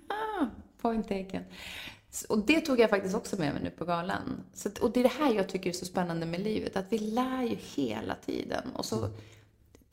[0.07, 0.45] ah,
[0.81, 1.43] point taken.
[2.29, 4.43] Och det tog jag faktiskt också med mig nu på galan.
[4.53, 6.99] Så, och det är det här jag tycker är så spännande med livet, att vi
[6.99, 8.63] lär ju hela tiden.
[8.73, 9.09] Och så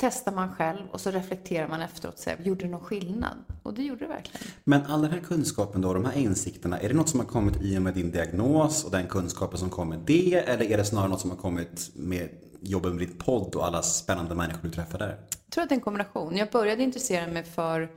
[0.05, 3.37] testar man själv och så reflekterar man efteråt och säger, gjorde det någon skillnad?
[3.63, 4.47] Och det gjorde det verkligen.
[4.65, 7.63] Men all den här kunskapen då, de här insikterna, är det något som har kommit
[7.63, 10.35] i och med din diagnos och den kunskapen som kom med det?
[10.35, 12.29] Eller är det snarare något som har kommit med
[12.61, 15.09] jobbet med ditt podd och alla spännande människor du träffar där?
[15.45, 16.37] Jag tror att det är en kombination.
[16.37, 17.89] Jag började intressera mig för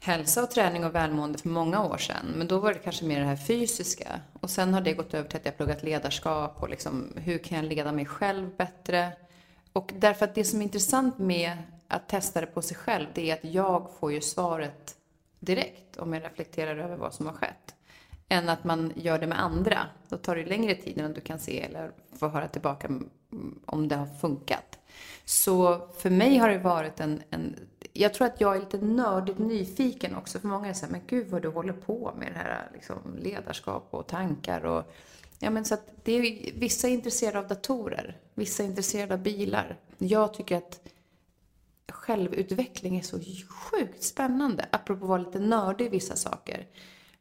[0.00, 2.26] hälsa och träning och välmående för många år sedan.
[2.36, 4.20] Men då var det kanske mer det här fysiska.
[4.40, 7.58] Och sen har det gått över till att jag pluggat ledarskap och liksom hur kan
[7.58, 9.12] jag leda mig själv bättre?
[9.76, 11.56] Och därför att det som är intressant med
[11.88, 14.96] att testa det på sig själv, det är att jag får ju svaret
[15.40, 17.74] direkt om jag reflekterar över vad som har skett.
[18.28, 19.78] Än att man gör det med andra.
[20.08, 22.88] Då tar det längre tid innan du kan se eller få höra tillbaka
[23.66, 24.78] om det har funkat.
[25.24, 27.56] Så för mig har det varit en, en
[27.92, 30.38] jag tror att jag är lite nördigt nyfiken också.
[30.38, 33.88] För många är såhär, men gud vad du håller på med det här liksom, ledarskap
[33.90, 34.64] och tankar.
[34.64, 34.92] Och,
[35.40, 39.20] ja, men så att det är, vissa är intresserade av datorer, vissa är intresserade av
[39.20, 39.80] bilar.
[39.98, 40.80] Jag tycker att
[41.92, 44.68] självutveckling är så sjukt spännande.
[44.70, 46.66] Apropå att vara lite nördig i vissa saker.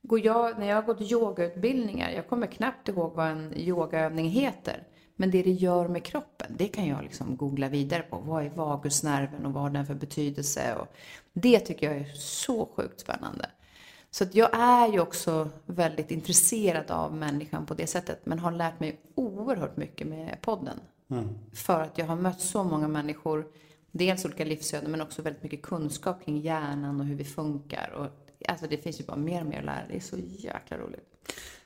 [0.02, 4.84] Går jag, när jag har gått yogautbildningar, jag kommer knappt ihåg vad en yogaövning heter.
[5.16, 8.18] Men det det gör med kroppen, det kan jag liksom googla vidare på.
[8.18, 10.76] Vad är vagusnerven och vad har den för betydelse?
[10.76, 10.88] Och
[11.34, 13.50] det tycker jag är så sjukt spännande.
[14.16, 18.26] Så att jag är ju också väldigt intresserad av människan på det sättet.
[18.26, 20.80] Men har lärt mig oerhört mycket med podden.
[21.54, 23.46] För att jag har mött så många människor.
[23.92, 27.92] Dels olika livsöden men också väldigt mycket kunskap kring hjärnan och hur vi funkar.
[27.96, 28.08] Och,
[28.50, 29.88] alltså det finns ju bara mer och mer att lära.
[29.90, 31.06] Det är så jäkla roligt.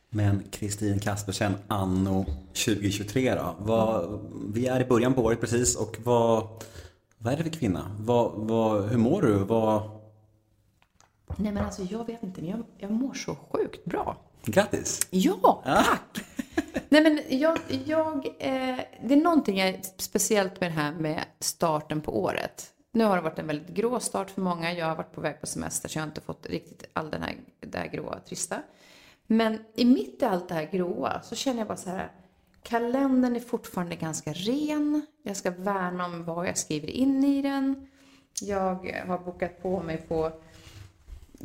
[0.09, 3.55] Men Kristin Kaspersen, anno 2023 då?
[3.59, 4.19] Vad,
[4.53, 6.47] vi är i början på året precis och vad,
[7.17, 7.95] vad är det för kvinna?
[7.99, 9.33] Vad, vad, hur mår du?
[9.33, 9.98] Vad...
[11.37, 14.17] Nej men alltså jag vet inte, men jag, jag mår så sjukt bra.
[14.45, 15.07] Grattis!
[15.09, 16.25] Ja, tack!
[16.89, 22.01] Nej men jag, jag eh, det är någonting jag, speciellt med det här med starten
[22.01, 22.73] på året.
[22.91, 24.73] Nu har det varit en väldigt grå start för många.
[24.73, 27.21] Jag har varit på väg på semester så jag har inte fått riktigt all den
[27.21, 28.61] här, det här gråa, trista.
[29.27, 32.11] Men i mitt i allt det här gråa så känner jag bara så här.
[32.63, 35.05] Kalendern är fortfarande ganska ren.
[35.23, 37.87] Jag ska värna om vad jag skriver in i den.
[38.41, 40.31] Jag har bokat på mig på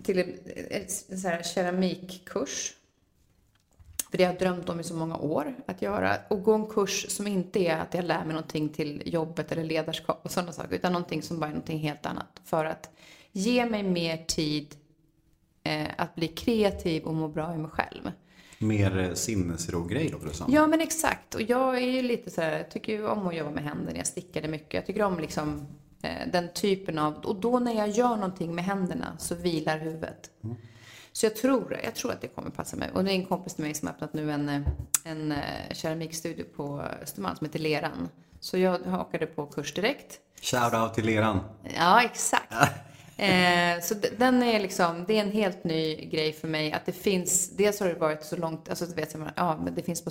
[0.03, 0.39] till en,
[0.71, 2.75] en så här keramikkurs.
[4.11, 6.17] För det har jag drömt om i så många år att göra.
[6.29, 9.65] Och gå en kurs som inte är att jag lär mig någonting till jobbet eller
[9.65, 10.75] ledarskap och sådana saker.
[10.75, 12.41] Utan någonting som bara är någonting helt annat.
[12.45, 12.91] För att
[13.33, 14.75] ge mig mer tid
[15.63, 18.11] eh, att bli kreativ och må bra i mig själv.
[18.59, 20.53] Mer eh, sinnesro-grej låter det som.
[20.53, 21.35] Ja men exakt.
[21.35, 23.99] Och jag är ju lite så här, jag tycker ju om att jobba med händerna.
[23.99, 24.75] Jag stickade mycket.
[24.75, 25.67] Jag tycker om liksom
[26.33, 30.31] den typen av, och då när jag gör någonting med händerna så vilar huvudet.
[31.13, 32.91] Så jag tror, jag tror att det kommer passa mig.
[32.95, 34.61] Och det är en kompis till mig som har öppnat nu en, eh,
[35.05, 35.39] en eh,
[35.73, 38.09] keramikstudio på Östermalm som heter Leran.
[38.41, 40.21] Så jag hakade på kurs direkt.
[40.41, 41.41] Shout-out till leran.
[41.77, 42.53] Ja, exakt.
[43.17, 46.93] Eh, så den är liksom, det är en helt ny grej för mig att det
[46.93, 50.11] finns, dels har det varit så långt, alltså vet, ja men det finns på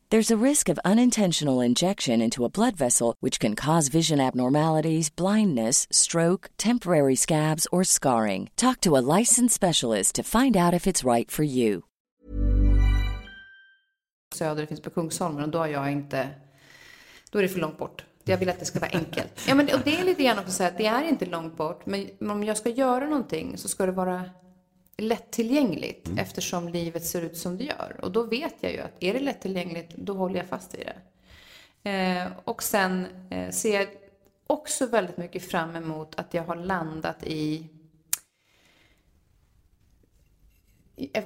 [0.11, 5.15] There's a risk of unintentional injection into a blood vessel, which can cause vision abnormalities,
[5.15, 8.49] blindness, stroke, temporary scabs, or scarring.
[8.57, 11.81] Talk to a licensed specialist to find out if it's right for you.
[14.35, 16.29] Söder, det finns på Kungsholmen och då har jag inte,
[17.31, 18.05] då är det för långt bort.
[18.23, 19.45] Jag vill att det ska vara enkelt.
[19.47, 21.85] Ja, men, och det är lite grann också så här, det är inte långt bort,
[21.85, 24.23] men om jag ska göra någonting så ska det vara
[25.01, 27.99] lättillgängligt eftersom livet ser ut som det gör.
[28.01, 30.95] Och då vet jag ju att är det lättillgängligt, då håller jag fast vid det.
[31.89, 33.87] Eh, och sen eh, ser jag
[34.47, 37.67] också väldigt mycket fram emot att jag har landat i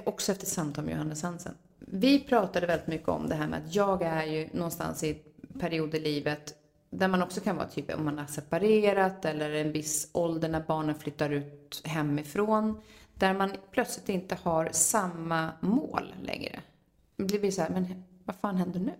[0.04, 1.54] också efter samtal med Johannes Hansen.
[1.78, 5.22] Vi pratade väldigt mycket om det här med att jag är ju någonstans i
[5.60, 6.54] period i livet
[6.90, 10.60] där man också kan vara typ om man har separerat eller en viss ålder när
[10.60, 12.80] barnen flyttar ut hemifrån.
[13.18, 16.60] Där man plötsligt inte har samma mål längre.
[17.16, 18.94] Det blir så här, men vad fan händer nu?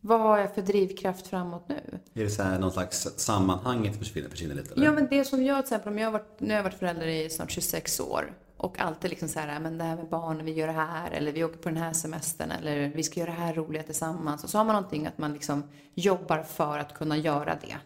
[0.00, 1.98] Vad har jag för drivkraft framåt nu?
[2.14, 4.74] Är det så här någon slags sammanhanget försvinner, försvinner lite?
[4.74, 4.84] Eller?
[4.84, 6.78] Ja, men det som jag till exempel, om jag har varit, nu har jag varit
[6.78, 10.46] förälder i snart 26 år och alltid liksom så här, men det här med barnen,
[10.46, 13.30] vi gör det här, eller vi åker på den här semestern, eller vi ska göra
[13.30, 14.44] det här roliga tillsammans.
[14.44, 15.62] Och så har man någonting att man liksom
[15.94, 17.76] jobbar för att kunna göra det.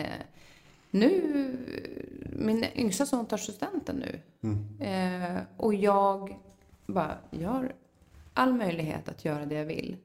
[0.00, 0.06] Eh,
[0.90, 1.56] nu,
[2.32, 4.20] min yngsta son tar studenten nu.
[4.86, 6.38] Eh, och jag
[6.86, 7.72] bara, jag har
[8.34, 9.96] all möjlighet att göra det jag vill.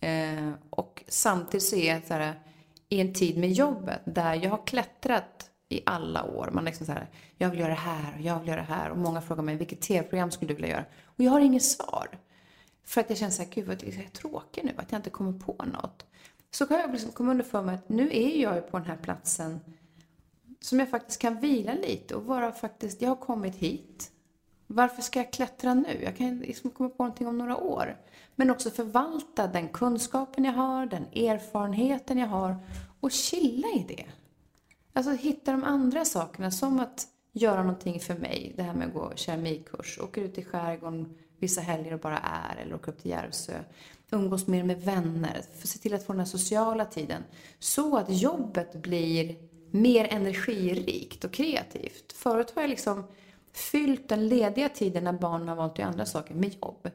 [0.00, 2.40] Eh, och samtidigt så är jag så här,
[2.88, 6.50] i en tid med jobbet där jag har klättrat i alla år.
[6.52, 7.06] Man liksom så här,
[7.38, 8.90] jag vill göra det här och jag vill göra det här.
[8.90, 10.84] Och många frågar mig, vilket tv-program skulle du vilja göra?
[11.04, 12.18] Och jag har inget svar.
[12.84, 15.10] För att jag känner så här, gud vad jag är tråkig nu, att jag inte
[15.10, 16.06] kommer på något.
[16.50, 18.86] Så kan jag liksom komma under för mig att nu är jag ju på den
[18.86, 19.60] här platsen
[20.66, 24.10] som jag faktiskt kan vila lite och vara faktiskt, jag har kommit hit.
[24.66, 26.00] Varför ska jag klättra nu?
[26.02, 27.96] Jag kan liksom komma på någonting om några år.
[28.34, 32.56] Men också förvalta den kunskapen jag har, den erfarenheten jag har
[33.00, 34.04] och chilla i det.
[34.92, 38.52] Alltså hitta de andra sakerna som att göra någonting för mig.
[38.56, 42.56] Det här med att gå keramikkurs, åka ut i skärgården vissa helger och bara är
[42.56, 43.52] eller åka upp till Järvsö.
[44.10, 47.22] Umgås mer med vänner, se till att få den här sociala tiden.
[47.58, 49.36] Så att jobbet blir
[49.70, 52.12] mer energirikt och kreativt.
[52.12, 53.04] Förut har jag liksom
[53.52, 56.90] fyllt den lediga tiden när barnen har valt att göra andra saker med jobb.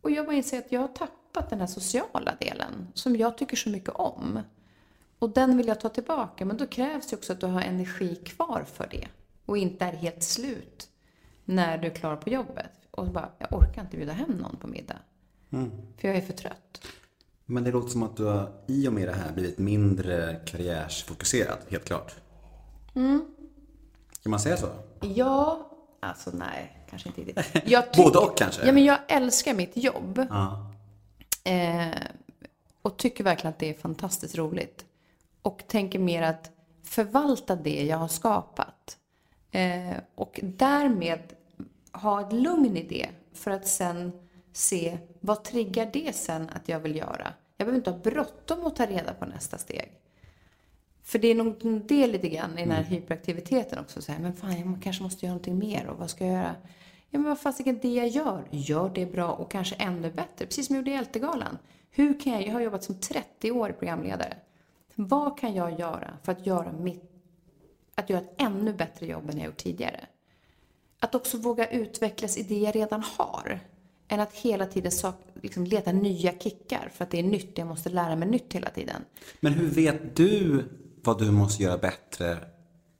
[0.00, 3.56] Och jag bara inser att jag har tappat den här sociala delen som jag tycker
[3.56, 4.40] så mycket om.
[5.18, 8.14] Och den vill jag ta tillbaka, men då krävs det också att du har energi
[8.14, 9.08] kvar för det.
[9.46, 10.88] Och inte är helt slut
[11.44, 12.72] när du är klar på jobbet.
[12.90, 14.98] Och bara, jag orkar inte bjuda hem någon på middag.
[15.98, 16.86] För jag är för trött.
[17.52, 21.58] Men det låter som att du har i och med det här blivit mindre karriärsfokuserad,
[21.68, 22.14] helt klart.
[22.94, 23.24] Mm.
[24.22, 24.66] Kan man säga så?
[25.00, 27.62] Ja, alltså nej, kanske inte riktigt.
[27.70, 28.66] Jag tycker- Både och kanske?
[28.66, 30.26] Ja, men jag älskar mitt jobb.
[30.30, 30.72] Ja.
[31.44, 31.98] Eh,
[32.82, 34.84] och tycker verkligen att det är fantastiskt roligt.
[35.42, 36.50] Och tänker mer att
[36.84, 38.96] förvalta det jag har skapat.
[39.50, 41.20] Eh, och därmed
[41.92, 44.12] ha ett lugn i det för att sen
[44.52, 47.32] se vad triggar det sen att jag vill göra.
[47.62, 49.92] Jag behöver inte ha bråttom att ta reda på nästa steg.
[51.02, 54.02] För det är nog det lite grann i den här hyperaktiviteten också.
[54.02, 56.54] Så här, men fan, jag kanske måste göra någonting mer och vad ska jag göra?
[57.10, 60.46] Ja, men vad fasiken, det jag gör, gör det bra och kanske ännu bättre.
[60.46, 61.58] Precis som jag gjorde i Hjältegalan.
[61.90, 64.36] Hur kan jag, jag har jobbat som 30 år programledare.
[64.94, 67.12] Vad kan jag göra för att göra mitt,
[67.94, 70.00] att göra ett ännu bättre jobb än jag gjort tidigare?
[70.98, 73.60] Att också våga utvecklas i det jag redan har.
[74.12, 77.66] Än att hela tiden sak, liksom leta nya kickar för att det är nytt, jag
[77.66, 79.02] måste lära mig nytt hela tiden.
[79.40, 80.64] Men hur vet du
[81.04, 82.38] vad du måste göra bättre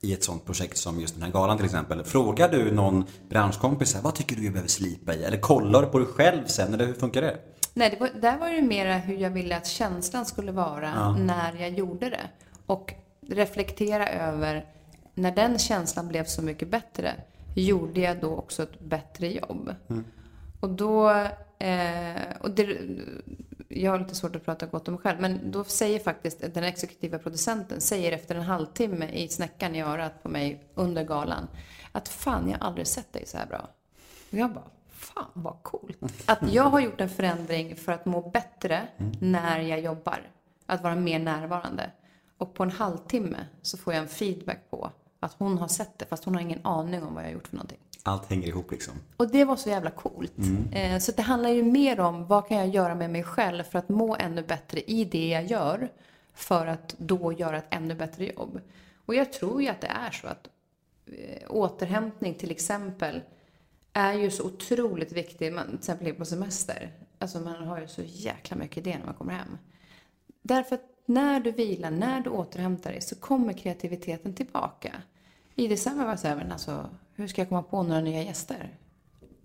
[0.01, 2.03] i ett sånt projekt som just den här galan till exempel?
[2.03, 5.23] Frågar du någon branschkompis, här, vad tycker du jag behöver slipa i?
[5.23, 7.39] Eller kollar du på dig själv sen, eller hur funkar det?
[7.73, 11.53] Nej, det var, där var det mera hur jag ville att känslan skulle vara när
[11.59, 12.29] jag gjorde det.
[12.65, 12.93] Och
[13.27, 14.65] reflektera över,
[15.13, 17.15] när den känslan blev så mycket bättre,
[17.55, 19.75] gjorde jag då också ett bättre jobb?
[20.63, 21.09] Och då,
[21.59, 22.79] eh, och det,
[23.67, 26.63] jag har lite svårt att prata gott om mig själv, men då säger faktiskt den
[26.63, 31.47] exekutiva producenten, säger efter en halvtimme i snäckan i örat på mig under galan,
[31.91, 33.69] att fan, jag har aldrig sett dig så här bra.
[34.31, 35.97] Och jag bara, fan vad coolt.
[36.25, 38.87] Att jag har gjort en förändring för att må bättre
[39.21, 40.21] när jag jobbar.
[40.65, 41.91] Att vara mer närvarande.
[42.37, 46.05] Och på en halvtimme så får jag en feedback på att hon har sett det,
[46.05, 47.79] fast hon har ingen aning om vad jag har gjort för någonting.
[48.03, 48.93] Allt hänger ihop liksom.
[49.17, 50.33] Och det var så jävla coolt.
[50.71, 53.79] Eh, så det handlar ju mer om vad kan jag göra med mig själv för
[53.79, 55.89] att må ännu bättre i det jag gör.
[56.33, 58.61] För att då göra ett ännu bättre jobb.
[59.05, 60.47] Och jag tror ju att det är så att
[61.05, 63.21] eh, återhämtning till exempel
[63.93, 65.53] är ju så otroligt viktig.
[65.53, 66.91] Man, till exempel på semester.
[67.19, 69.57] Alltså man har ju så jäkla mycket idéer när man kommer hem.
[70.41, 74.93] Därför att när du vilar, när du återhämtar dig så kommer kreativiteten tillbaka.
[75.55, 78.23] I december var jag så här, men alltså, hur ska jag komma på några nya
[78.23, 78.77] gäster?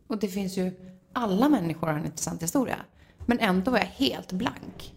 [0.06, 0.72] Och det finns ju,
[1.12, 2.76] alla människor har en intressant historia.
[3.26, 4.94] Men ändå var jag helt blank.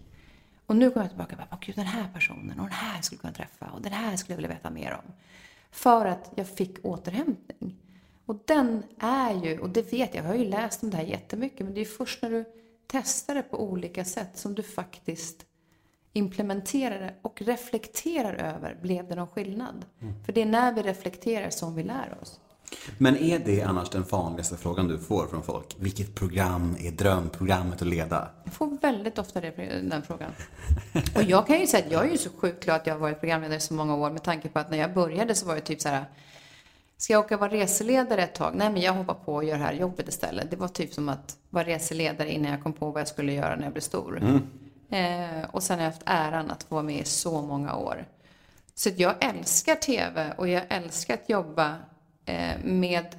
[0.65, 3.17] Och nu kommer jag tillbaka och bara, gud den här personen och den här skulle
[3.17, 5.13] jag kunna träffa och den här skulle jag vilja veta mer om.
[5.71, 7.76] För att jag fick återhämtning.
[8.26, 11.04] Och den är ju, och det vet jag, jag har ju läst om det här
[11.04, 12.45] jättemycket, men det är först när du
[12.88, 15.45] testar det på olika sätt som du faktiskt
[16.13, 19.86] implementerar det och reflekterar över, blev det någon skillnad?
[20.26, 22.39] För det är när vi reflekterar som vi lär oss.
[22.97, 25.76] Men är det annars den vanligaste frågan du får från folk?
[25.80, 28.30] Vilket program är drömprogrammet att leda?
[28.43, 29.52] Jag får väldigt ofta det,
[29.89, 30.32] den frågan.
[31.15, 33.00] Och jag kan ju säga att jag är ju så sjukt glad att jag har
[33.00, 35.62] varit programledare så många år med tanke på att när jag började så var det
[35.62, 36.06] typ så här
[36.97, 38.54] Ska jag åka vara reseledare ett tag?
[38.56, 40.52] Nej, men jag hoppar på och gör det här jobbet istället.
[40.52, 43.56] Det var typ som att vara reseledare innan jag kom på vad jag skulle göra
[43.56, 44.41] när jag blev stor.
[44.91, 48.06] Eh, och sen har jag haft äran att få vara med i så många år.
[48.73, 51.77] Så att jag älskar TV och jag älskar att jobba
[52.25, 53.15] eh, med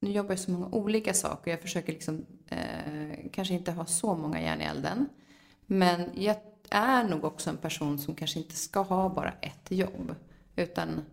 [0.00, 1.50] nu jobbar jag så många olika saker.
[1.50, 5.08] Jag försöker liksom eh, kanske inte ha så många järn i elden.
[5.66, 6.36] Men jag
[6.70, 10.14] är nog också en person som kanske inte ska ha bara ett jobb.
[10.56, 11.04] Utan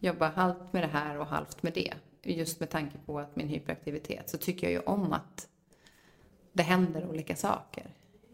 [0.00, 1.94] jobba halvt med det här och halvt med det.
[2.22, 5.48] Just med tanke på att min hyperaktivitet så tycker jag ju om att
[6.52, 7.86] det händer olika saker.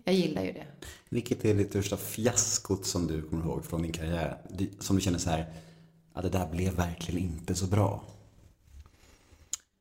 [0.05, 0.67] Jag gillar ju det.
[1.09, 4.39] Vilket är det största fiaskot som du kommer ihåg från din karriär?
[4.79, 5.53] Som du känner så här,
[6.15, 8.05] ja det där blev verkligen inte så bra.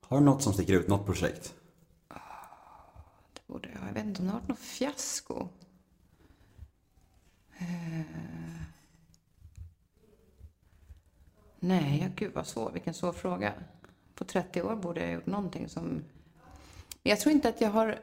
[0.01, 1.53] Har du något som sticker ut, något projekt?
[3.34, 3.88] Det borde jag.
[3.88, 5.47] Jag vet inte om det har varit något fiasko.
[7.57, 8.01] Eh.
[11.59, 12.72] Nej, ja, gud vad svår.
[12.72, 13.53] Vilken svår fråga.
[14.15, 15.84] på 30 år borde jag ha gjort någonting som...
[17.03, 17.99] Men jag tror inte att jag har...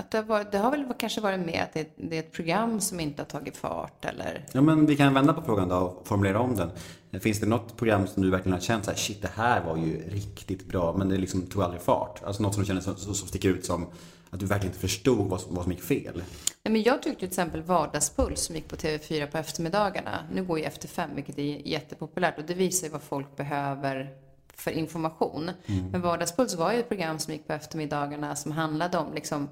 [0.00, 2.32] Att det, har varit, det har väl kanske varit med att det, det är ett
[2.32, 4.44] program som inte har tagit fart eller...
[4.52, 7.20] Ja, men vi kan vända på frågan då och formulera om den.
[7.20, 9.76] Finns det något program som du verkligen har känt så här, shit det här var
[9.76, 12.22] ju riktigt bra, men det liksom tog aldrig fart?
[12.24, 13.86] Alltså något som du känner som, som sticker ut som
[14.30, 16.22] att du verkligen inte förstod vad, som- vad som gick fel?
[16.62, 20.18] Nej, men jag tyckte till exempel Vardagspuls som gick på TV4 på eftermiddagarna.
[20.32, 24.08] Nu går ju Efter fem, vilket är jättepopulärt och det visar ju vad folk behöver
[24.54, 25.50] för information.
[25.92, 29.48] Men Vardagspuls var ju ett program som gick på eftermiddagarna som handlade om liksom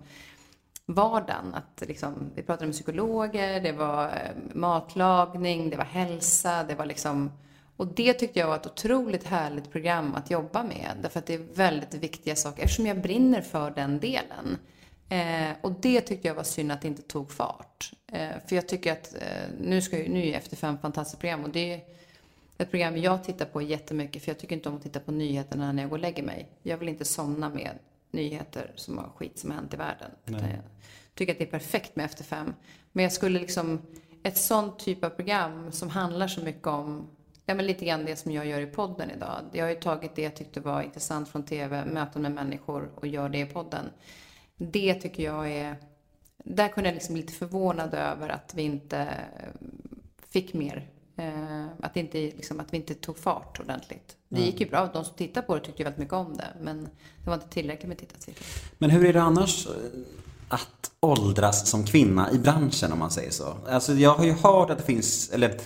[0.89, 1.55] vardagen.
[1.55, 6.87] Att liksom, vi pratade med psykologer, det var eh, matlagning, det var hälsa, det var
[6.87, 7.33] liksom...
[7.77, 10.91] Och det tyckte jag var ett otroligt härligt program att jobba med.
[11.03, 14.59] Därför att det är väldigt viktiga saker, eftersom jag brinner för den delen.
[15.09, 17.93] Eh, och det tyckte jag var synd att det inte tog fart.
[18.13, 21.21] Eh, för jag tycker att, eh, nu, ska jag, nu är ju Efter fem fantastiskt
[21.21, 21.81] program och det är
[22.59, 25.73] ett program jag tittar på jättemycket för jag tycker inte om att titta på nyheterna
[25.73, 26.49] när jag går och lägger mig.
[26.63, 27.71] Jag vill inte somna med
[28.11, 30.11] nyheter som har skit som har hänt i världen.
[30.25, 32.55] Jag tycker att det är perfekt med Efter fem.
[32.93, 33.83] Men jag skulle liksom,
[34.23, 37.09] ett sånt typ av program som handlar så mycket om,
[37.47, 39.41] ja men lite grann det som jag gör i podden idag.
[39.53, 43.07] Jag har ju tagit det jag tyckte var intressant från TV, möten med människor och
[43.07, 43.85] gör det i podden.
[44.57, 45.77] Det tycker jag är,
[46.37, 49.69] där kunde jag liksom bli lite förvånad över att vi inte eh,
[50.29, 50.89] fick mer.
[51.19, 54.17] Eh, att, inte, liksom, att vi inte tog fart ordentligt.
[54.29, 56.49] Det gick ju bra, de som tittade på det tyckte ju väldigt mycket om det.
[56.61, 56.85] Men
[57.25, 58.47] det var inte tillräckligt med tittarsiffror.
[58.79, 59.73] Men hur är det annars eh,
[60.49, 63.57] att åldras som kvinna i branschen om man säger så?
[63.69, 65.61] Alltså jag har ju hört att det finns, eller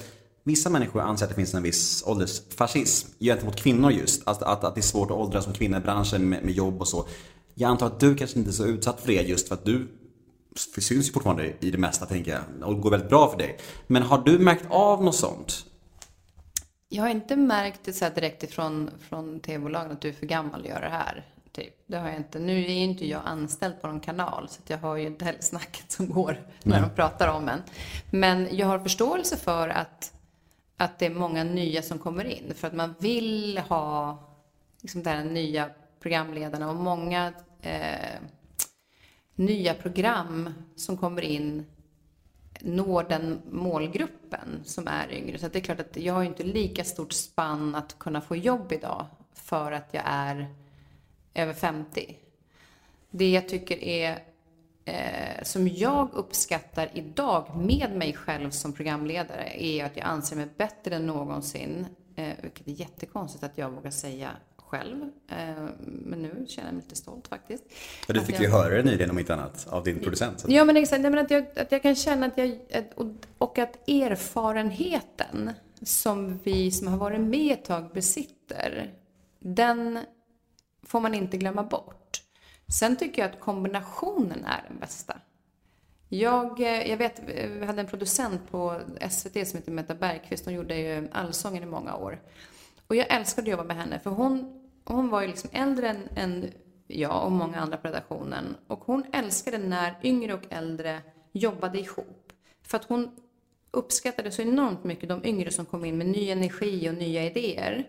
[0.45, 4.29] vissa människor anser att det finns en viss åldersfascism gentemot kvinnor just.
[4.29, 6.81] Alltså att, att det är svårt att åldras som kvinna i branschen med, med jobb
[6.81, 7.07] och så.
[7.55, 9.89] Jag antar att du kanske inte är så utsatt för det just för att du
[10.57, 13.59] syns ju fortfarande i det mesta tänker jag och går väldigt bra för dig.
[13.87, 15.67] Men har du märkt av något sånt?
[16.89, 20.61] Jag har inte märkt det så direkt ifrån från tv-bolagen att du är för gammal
[20.61, 21.27] att göra det här.
[21.53, 21.75] Typ.
[21.87, 22.39] Det har jag inte.
[22.39, 25.25] Nu är ju inte jag anställd på någon kanal så att jag har ju inte
[25.25, 27.63] heller snacket som går när de pratar om en.
[28.11, 30.13] Men jag har förståelse för att,
[30.77, 32.53] att det är många nya som kommer in.
[32.57, 34.19] För att man vill ha
[34.83, 38.21] liksom, här nya programledarna och många eh,
[39.35, 41.67] nya program som kommer in
[42.61, 45.39] når den målgruppen som är yngre.
[45.39, 48.21] Så att det är klart att jag har ju inte lika stort spann att kunna
[48.21, 50.55] få jobb idag för att jag är
[51.35, 52.17] över 50.
[53.11, 54.19] Det jag tycker är
[54.85, 60.49] eh, som jag uppskattar idag med mig själv som programledare är att jag anser mig
[60.57, 61.87] bättre än någonsin.
[62.17, 64.31] Eh, vilket är jättekonstigt att jag vågar säga
[64.73, 65.03] själv.
[65.29, 65.37] Eh,
[65.87, 67.65] men nu känner jag mig lite stolt faktiskt.
[68.09, 70.41] Ja, du fick jag- ju höra det nyligen om inte annat av din producent.
[70.41, 70.47] Så.
[70.51, 71.03] Ja, men exakt.
[71.03, 72.59] Nej, men att, jag, att jag kan känna att jag...
[73.39, 75.51] Och, att erfarenheten
[75.83, 78.95] som vi som har varit med ett tag besitter,
[79.39, 79.99] den
[80.87, 82.23] får man inte glömma bort.
[82.81, 85.19] Sen tycker jag att kombinationen är den bästa.
[86.09, 87.23] Jag, eh, jag vet,
[87.61, 90.45] vi hade en producent på SVT som heter Metta Bergqvist.
[90.45, 92.21] Hon gjorde ju Allsången i många år.
[92.93, 96.09] Och jag älskade att jobba med henne för hon, hon var ju liksom äldre än,
[96.17, 96.51] än
[96.87, 98.57] jag och många andra på redaktionen.
[98.67, 101.01] Och hon älskade när yngre och äldre
[101.33, 102.33] jobbade ihop.
[102.63, 103.11] För att hon
[103.71, 107.89] uppskattade så enormt mycket de yngre som kom in med ny energi och nya idéer.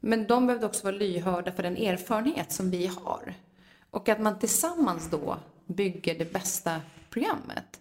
[0.00, 3.34] Men de behövde också vara lyhörda för den erfarenhet som vi har.
[3.90, 7.80] Och att man tillsammans då bygger det bästa programmet.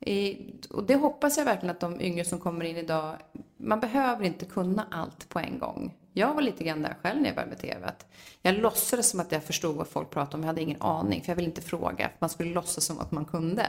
[0.00, 0.38] I,
[0.70, 3.16] och det hoppas jag verkligen att de yngre som kommer in idag,
[3.56, 5.94] man behöver inte kunna allt på en gång.
[6.12, 7.86] Jag var lite grann där själv när jag började med TV.
[7.86, 8.06] Att
[8.42, 11.28] jag låtsades som att jag förstod vad folk pratade om, jag hade ingen aning, för
[11.30, 12.10] jag ville inte fråga.
[12.18, 13.66] Man skulle låtsas som att man kunde.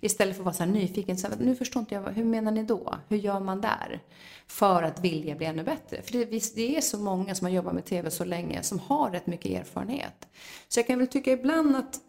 [0.00, 2.52] Istället för att vara så här nyfiken, så här, nu förstår inte jag, hur menar
[2.52, 2.94] ni då?
[3.08, 4.02] Hur gör man där?
[4.46, 6.02] För att vilja bli ännu bättre.
[6.02, 9.10] För det, det är så många som har jobbat med TV så länge, som har
[9.10, 10.28] rätt mycket erfarenhet.
[10.68, 12.00] Så jag kan väl tycka ibland att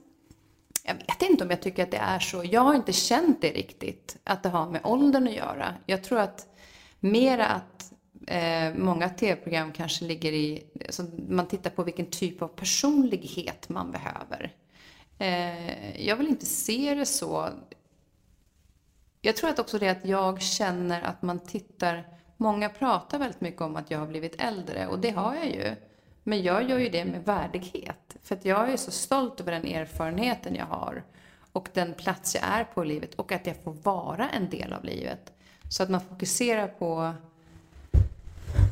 [0.84, 2.44] jag vet inte om jag tycker att det är så.
[2.44, 5.76] Jag har inte känt det riktigt, att det har med åldern att göra.
[5.86, 6.48] Jag tror att
[7.00, 7.92] mera att
[8.28, 13.92] eh, många tv-program kanske ligger i, alltså man tittar på vilken typ av personlighet man
[13.92, 14.54] behöver.
[15.18, 17.50] Eh, jag vill inte se det så.
[19.22, 22.08] Jag tror att också det att jag känner att man tittar,
[22.38, 25.76] många pratar väldigt mycket om att jag har blivit äldre och det har jag ju.
[26.24, 28.18] Men jag gör ju det med värdighet.
[28.24, 31.04] För att jag är så stolt över den erfarenheten jag har
[31.52, 34.74] och den plats jag är på i livet och att jag får vara en del
[34.74, 35.34] av livet.
[35.70, 37.14] Så att man fokuserar på,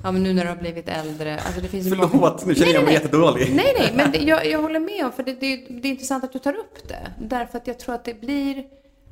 [0.04, 2.56] ja men nu när du har blivit äldre, alltså det finns ju många- Förlåt, nu
[2.56, 3.34] känner jag mig Nej, nej, nej.
[3.44, 3.56] jättedålig.
[3.56, 6.24] Nej, nej, men det, jag, jag håller med om, för det, det, det är intressant
[6.24, 7.12] att du tar upp det.
[7.22, 8.66] Därför att jag tror att det blir,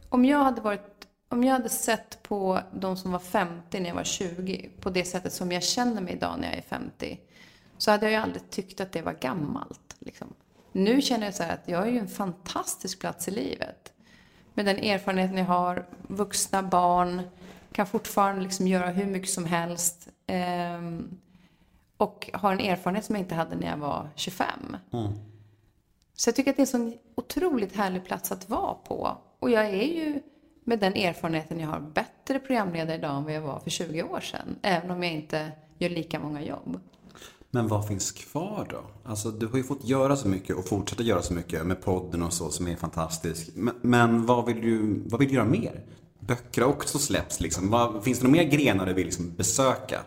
[0.09, 0.81] om jag hade varit,
[1.29, 5.03] om jag hade sett på de som var 50 när jag var 20, på det
[5.05, 7.19] sättet som jag känner mig idag när jag är 50,
[7.77, 9.95] så hade jag ju aldrig tyckt att det var gammalt.
[9.99, 10.27] Liksom.
[10.71, 13.93] Nu känner jag så här att jag är ju en fantastisk plats i livet.
[14.53, 17.21] Med den erfarenheten jag har, vuxna barn,
[17.73, 20.07] kan fortfarande liksom göra hur mycket som helst.
[20.31, 21.17] Ehm,
[21.97, 24.47] och har en erfarenhet som jag inte hade när jag var 25.
[26.13, 29.17] Så jag tycker att det är en sån otroligt härlig plats att vara på.
[29.39, 30.21] Och jag är ju
[30.63, 34.19] med den erfarenheten jag har bättre programledare idag än vad jag var för 20 år
[34.19, 34.55] sedan.
[34.61, 36.79] Även om jag inte gör lika många jobb.
[37.49, 39.09] Men vad finns kvar då?
[39.09, 42.23] Alltså du har ju fått göra så mycket och fortsätta göra så mycket med podden
[42.23, 43.49] och så som är fantastisk.
[43.55, 45.85] Men, men vad, vill du, vad vill du göra mer?
[46.19, 47.69] Böcker har också släppts liksom.
[47.69, 50.01] Vad, finns det några mer grenar du vill liksom besöka?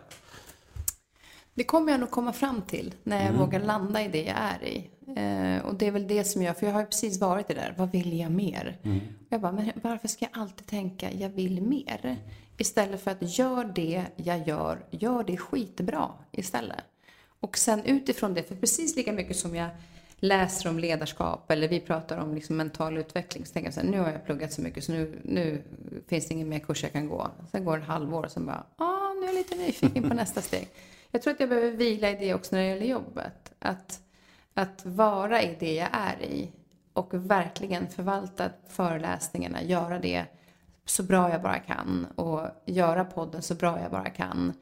[1.57, 4.63] Det kommer jag nog komma fram till när jag vågar landa i det jag är
[4.63, 4.89] i.
[5.07, 7.53] Eh, och det är väl det som jag, för jag har ju precis varit i
[7.53, 8.77] det där, vad vill jag mer?
[9.19, 12.17] Och jag bara, men varför ska jag alltid tänka, jag vill mer?
[12.57, 16.83] Istället för att gör det jag gör, gör det skitbra istället.
[17.39, 19.69] Och sen utifrån det, för precis lika mycket som jag
[20.17, 23.87] läser om ledarskap eller vi pratar om liksom mental utveckling så tänker jag så här,
[23.87, 25.63] nu har jag pluggat så mycket så nu, nu
[26.07, 27.31] finns det ingen mer kurs jag kan gå.
[27.51, 30.13] Sen går det ett halvår och sen bara, ah, nu är jag lite nyfiken på
[30.15, 30.69] nästa steg.
[31.15, 33.53] Jag tror att jag behöver vila i det också när det gäller jobbet.
[33.59, 33.99] Att,
[34.53, 36.51] att vara i det jag är i
[36.93, 40.25] och verkligen förvalta föreläsningarna, göra det
[40.85, 44.53] så bra jag bara kan och göra podden så bra jag bara kan.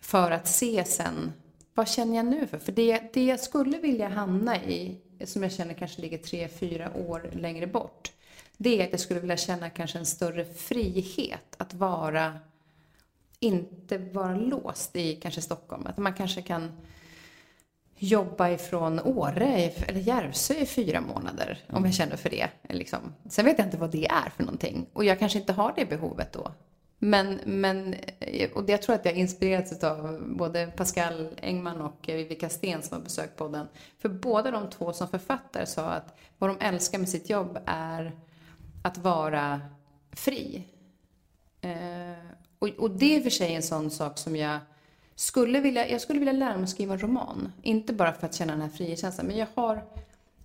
[0.00, 1.32] För att se sen,
[1.74, 2.58] vad känner jag nu för?
[2.58, 6.90] För det, det jag skulle vilja hamna i, som jag känner kanske ligger tre, fyra
[7.08, 8.12] år längre bort,
[8.56, 12.32] det är att jag skulle vilja känna kanske en större frihet att vara,
[13.42, 15.86] inte vara låst i kanske Stockholm.
[15.86, 16.72] Att man kanske kan
[17.96, 22.48] jobba ifrån Åre eller Järvsö i fyra månader om jag känner för det.
[22.68, 22.98] Liksom.
[23.28, 25.86] Sen vet jag inte vad det är för någonting och jag kanske inte har det
[25.86, 26.52] behovet då.
[26.98, 27.94] Men, men
[28.54, 33.04] och jag tror att jag inspirerats av både Pascal Engman och Vivica Sten som har
[33.04, 33.66] besökt podden.
[33.98, 38.12] För båda de två som författare sa att vad de älskar med sitt jobb är
[38.82, 39.60] att vara
[40.12, 40.64] fri.
[41.60, 44.58] Eh, och, och det är för sig en sån sak som jag
[45.14, 47.52] skulle vilja, jag skulle vilja lära mig att skriva en roman.
[47.62, 49.84] Inte bara för att känna den här frihetskänslan, men jag har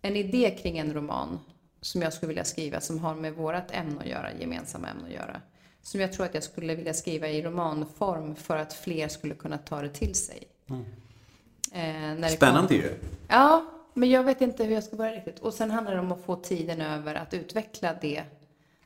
[0.01, 1.39] en idé kring en roman
[1.82, 5.13] som jag skulle vilja skriva som har med vårt ämne att göra, gemensamma ämne att
[5.13, 5.41] göra.
[5.82, 9.57] Som jag tror att jag skulle vilja skriva i romanform för att fler skulle kunna
[9.57, 10.43] ta det till sig.
[10.70, 12.24] Mm.
[12.24, 12.93] Eh, Spännande ju.
[13.28, 15.39] Ja, men jag vet inte hur jag ska börja riktigt.
[15.39, 18.24] Och sen handlar det om att få tiden över att utveckla det,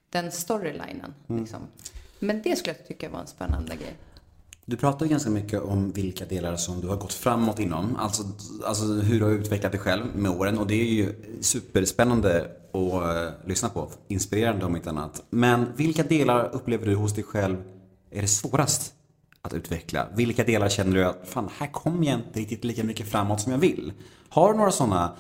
[0.10, 1.14] den storylinen.
[1.30, 1.42] Mm.
[1.42, 1.62] Liksom.
[2.22, 3.96] Men det skulle jag tycka var en spännande grej.
[4.66, 7.96] Du pratar ganska mycket om vilka delar som du har gått framåt inom.
[7.96, 8.24] Alltså,
[8.66, 10.58] alltså hur du har utvecklat dig själv med åren.
[10.58, 13.92] Och det är ju superspännande att eh, lyssna på.
[14.08, 15.24] Inspirerande om inte annat.
[15.30, 17.58] Men vilka delar upplever du hos dig själv
[18.12, 18.94] är det svårast
[19.42, 20.08] att utveckla?
[20.16, 23.52] Vilka delar känner du att fan, här kommer jag inte riktigt lika mycket framåt som
[23.52, 23.94] jag vill?
[24.30, 25.12] Har du några sådana,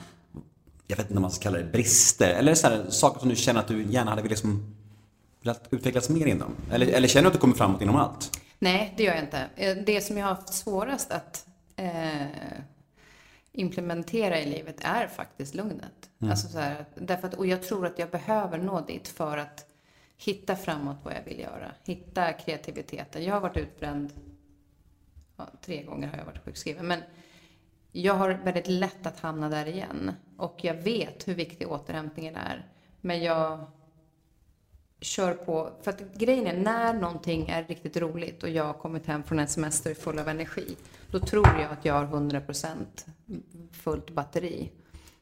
[0.88, 3.36] jag vet inte om man ska kalla det brister, eller så här, saker som du
[3.36, 4.76] känner att du gärna hade velat liksom,
[5.70, 6.56] utvecklas mer inom?
[6.72, 8.42] Eller, eller känner du att du kommer framåt inom allt?
[8.60, 9.48] Nej, det gör jag inte.
[9.56, 12.28] Eh, det som jag har haft svårast att eh,
[13.52, 16.10] implementera i livet är faktiskt lugnet.
[16.20, 16.32] Mm.
[16.32, 19.66] Alltså så här, därför att, och jag tror att jag behöver nå dit för att
[20.18, 21.72] hitta framåt vad jag vill göra.
[21.84, 23.24] Hitta kreativiteten.
[23.24, 24.14] Jag har varit utbränd,
[25.38, 27.00] ja, tre gånger har jag varit sjukskriven, men
[27.92, 30.12] jag har väldigt lätt att hamna där igen.
[30.38, 32.68] Och jag vet hur viktig återhämtningen är.
[33.02, 33.66] Men jag
[35.02, 39.06] kör på, för att grejen är när någonting är riktigt roligt och jag har kommit
[39.06, 40.76] hem från en semester full av energi,
[41.12, 42.76] då tror jag att jag har 100%
[43.72, 44.72] fullt batteri.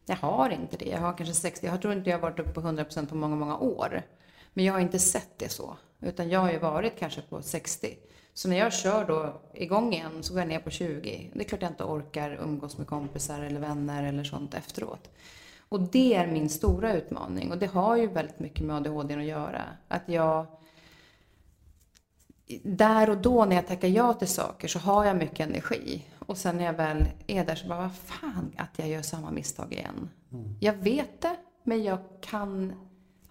[0.05, 2.51] Jag har inte det, jag har kanske 60, jag tror inte jag har varit uppe
[2.51, 4.01] på 100% på många, många år.
[4.53, 7.97] Men jag har inte sett det så, utan jag har ju varit kanske på 60.
[8.34, 11.32] Så när jag kör då igång igen så går jag ner på 20.
[11.34, 15.09] Det är klart jag inte orkar umgås med kompisar eller vänner eller sånt efteråt.
[15.70, 19.24] Och det är min stora utmaning och det har ju väldigt mycket med ADHD att
[19.24, 19.63] göra.
[19.88, 20.45] Att jag
[22.63, 26.05] där och då när jag tackar ja till saker så har jag mycket energi.
[26.20, 29.32] Och sen när jag väl är där så bara, vad fan att jag gör samma
[29.32, 30.09] misstag igen.
[30.32, 30.55] Mm.
[30.59, 32.74] Jag vet det, men jag kan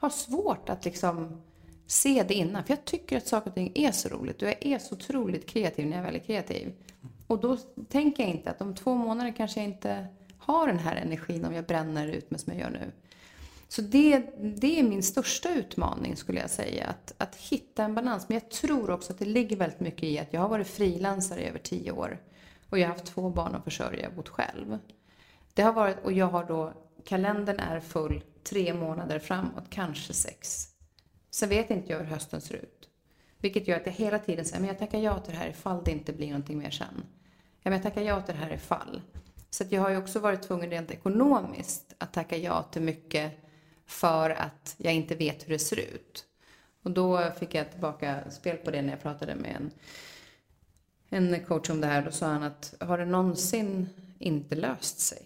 [0.00, 1.42] ha svårt att liksom
[1.86, 2.64] se det innan.
[2.64, 5.48] För jag tycker att saker och ting är så roligt och jag är så otroligt
[5.48, 6.72] kreativ när jag väl är kreativ.
[7.26, 7.56] Och då
[7.88, 10.06] tänker jag inte att om två månader kanske jag inte
[10.48, 12.92] har den här energin om jag bränner ut mig som jag gör nu.
[13.68, 18.28] Så det, det är min största utmaning skulle jag säga, att, att hitta en balans.
[18.28, 21.40] Men jag tror också att det ligger väldigt mycket i att jag har varit frilansare
[21.40, 22.18] i över tio år.
[22.70, 24.78] Och jag har haft två barn att försörja, jag har bott själv.
[25.54, 26.72] Det har varit, och jag har då,
[27.04, 30.68] kalendern är full tre månader framåt, kanske sex.
[31.30, 32.88] Sen vet inte jag hur hösten ser ut.
[33.38, 35.84] Vilket gör att jag hela tiden säger, men jag tackar ja till det här ifall
[35.84, 37.04] det inte blir någonting mer sen.
[37.62, 39.02] Ja, men jag tackar ja till det här ifall.
[39.50, 43.32] Så att jag har ju också varit tvungen rent ekonomiskt att tacka ja till mycket
[43.86, 46.24] för att jag inte vet hur det ser ut.
[46.82, 51.70] Och då fick jag tillbaka spel på det när jag pratade med en, en coach
[51.70, 52.02] om det här.
[52.02, 53.88] Då sa han att har det någonsin
[54.18, 55.22] inte löst sig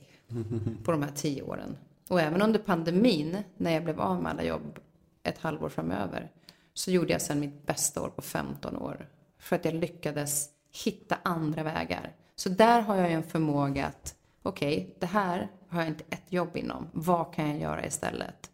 [0.84, 1.76] på de här tio åren?
[2.08, 4.78] Och även under pandemin, när jag blev av med alla jobb
[5.22, 6.30] ett halvår framöver,
[6.74, 9.08] så gjorde jag sedan mitt bästa år på 15 år.
[9.38, 10.48] För att jag lyckades
[10.84, 12.12] hitta andra vägar.
[12.36, 16.04] Så där har jag ju en förmåga att, okej, okay, det här har jag inte
[16.10, 16.88] ett jobb inom.
[16.92, 18.50] Vad kan jag göra istället?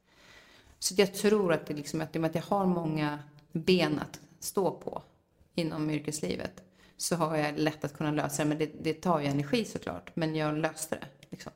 [0.79, 3.19] Så jag tror att det liksom, att, att jag har många
[3.53, 5.03] ben att stå på
[5.55, 6.63] inom yrkeslivet
[6.97, 8.49] så har jag lätt att kunna lösa det.
[8.49, 10.11] Men det, det tar ju energi såklart.
[10.15, 11.07] Men jag löste det.
[11.31, 11.53] Liksom.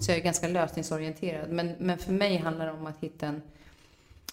[0.00, 1.50] Så jag är ganska lösningsorienterad.
[1.50, 3.42] Men, men för mig handlar det om att hitta en,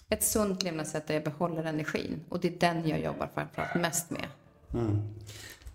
[0.08, 2.20] ett sunt levnadssätt där jag behåller energin.
[2.28, 4.26] Och det är den jag jobbar framförallt mest med.
[4.74, 4.98] Mm.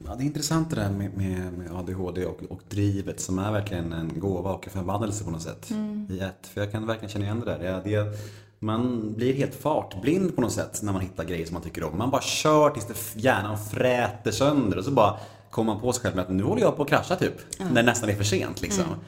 [0.06, 3.52] Ja, det är intressant det där med, med, med ADHD och, och, drivet som är
[3.52, 6.08] verkligen en gåva och en förbannelse på något sätt mm.
[6.10, 6.48] i ett.
[6.48, 7.82] För jag kan verkligen känna igen det där.
[7.84, 8.18] Det, det,
[8.60, 11.98] man blir helt fartblind på något sätt när man hittar grejer som man tycker om.
[11.98, 15.18] Man bara kör tills det, hjärnan fräter sönder och så bara
[15.50, 17.60] kommer man på sig själv med att nu håller jag på att krascha typ.
[17.60, 17.74] Mm.
[17.74, 18.84] När det nästan är för sent liksom.
[18.84, 19.00] Mm.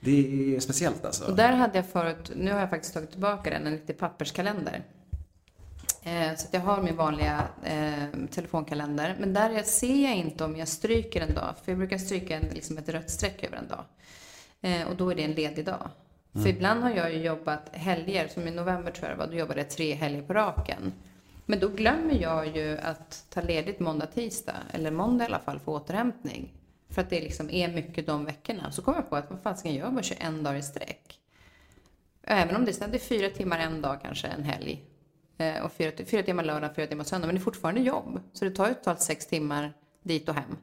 [0.00, 1.24] Det är speciellt alltså.
[1.24, 4.84] Och där hade jag förut, nu har jag faktiskt tagit tillbaka den, en riktig papperskalender.
[6.04, 9.16] Eh, så jag har min vanliga eh, telefonkalender.
[9.18, 11.54] Men där ser jag inte om jag stryker en dag.
[11.64, 13.84] För jag brukar stryka en, liksom ett rött streck över en dag.
[14.60, 15.90] Eh, och då är det en ledig dag.
[16.34, 16.44] Mm.
[16.44, 19.38] För ibland har jag ju jobbat helger, som i november tror jag det var, då
[19.38, 20.92] jobbade jag tre helger på raken.
[21.46, 25.60] Men då glömmer jag ju att ta ledigt måndag, tisdag, eller måndag i alla fall,
[25.60, 26.52] för återhämtning.
[26.88, 28.72] För att det liksom är mycket de veckorna.
[28.72, 31.20] Så kommer jag på att vad fan ska jag jobba 21 dagar i sträck?
[32.22, 34.82] Även om det är fyra timmar en dag kanske, en helg.
[35.38, 37.26] Eh, och fyra, fyra timmar lördag, fyra timmar söndag.
[37.26, 38.20] Men det är fortfarande jobb.
[38.32, 39.72] Så det tar ju totalt sex timmar
[40.02, 40.56] dit och hem.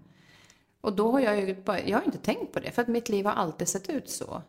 [0.81, 2.71] Och då har jag ju bara, jag har inte tänkt på det.
[2.71, 4.41] För att mitt liv har alltid sett ut så.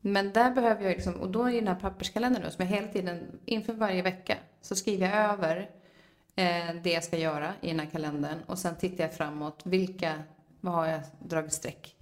[0.00, 3.38] Men där behöver jag liksom, och då i den här papperskalendern som jag hela tiden,
[3.44, 5.70] inför varje vecka, så skriver jag över
[6.36, 8.38] eh, det jag ska göra i den här kalendern.
[8.46, 10.22] Och sen tittar jag framåt, vilka,
[10.60, 11.96] vad har jag dragit streck?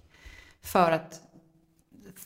[0.61, 1.21] För att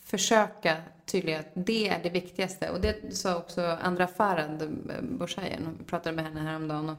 [0.06, 2.70] försöka tydliggöra att det är det viktigaste.
[2.70, 6.90] Och det sa också Andra Farad, eh, Borsajen, vi pratade med henne häromdagen.
[6.90, 6.98] Och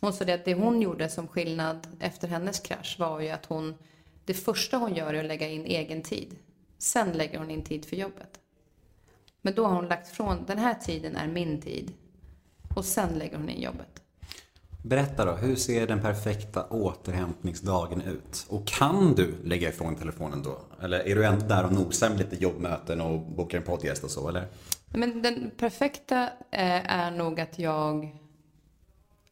[0.00, 3.46] hon sa det att det hon gjorde som skillnad efter hennes krasch var ju att
[3.46, 3.74] hon,
[4.24, 6.36] det första hon gör är att lägga in egen tid.
[6.78, 8.40] Sen lägger hon in tid för jobbet.
[9.42, 11.92] Men då har hon lagt från, den här tiden är min tid.
[12.76, 13.99] Och sen lägger hon in jobbet.
[14.82, 18.46] Berätta då, hur ser den perfekta återhämtningsdagen ut?
[18.48, 20.58] Och kan du lägga ifrån telefonen då?
[20.82, 24.10] Eller är du ändå där och nosar med lite jobbmöten och bokar en poddgäst och
[24.10, 24.46] så, eller?
[24.88, 28.16] Men den perfekta eh, är nog att jag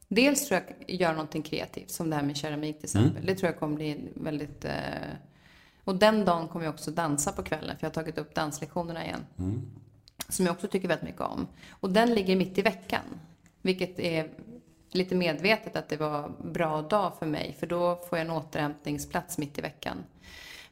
[0.08, 3.10] Dels tror jag gör någonting kreativt, som det här med keramik till exempel.
[3.10, 3.26] Mm.
[3.26, 4.64] Det tror jag kommer bli väldigt...
[4.64, 4.72] Eh,
[5.84, 9.04] och den dagen kommer jag också dansa på kvällen, för jag har tagit upp danslektionerna
[9.04, 9.26] igen.
[9.38, 9.62] Mm.
[10.28, 11.46] Som jag också tycker väldigt mycket om.
[11.70, 13.04] Och den ligger mitt i veckan.
[13.62, 14.30] Vilket är
[14.90, 17.56] lite medvetet att det var bra dag för mig.
[17.60, 20.04] För då får jag en återhämtningsplats mitt i veckan.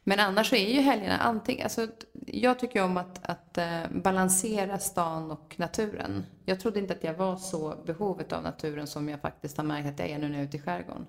[0.03, 1.87] Men annars så är ju helgerna antingen, alltså,
[2.25, 6.25] jag tycker om att, att eh, balansera stan och naturen.
[6.45, 9.87] Jag trodde inte att jag var så behovet av naturen som jag faktiskt har märkt
[9.87, 11.07] att jag är nu när jag är ute i skärgården.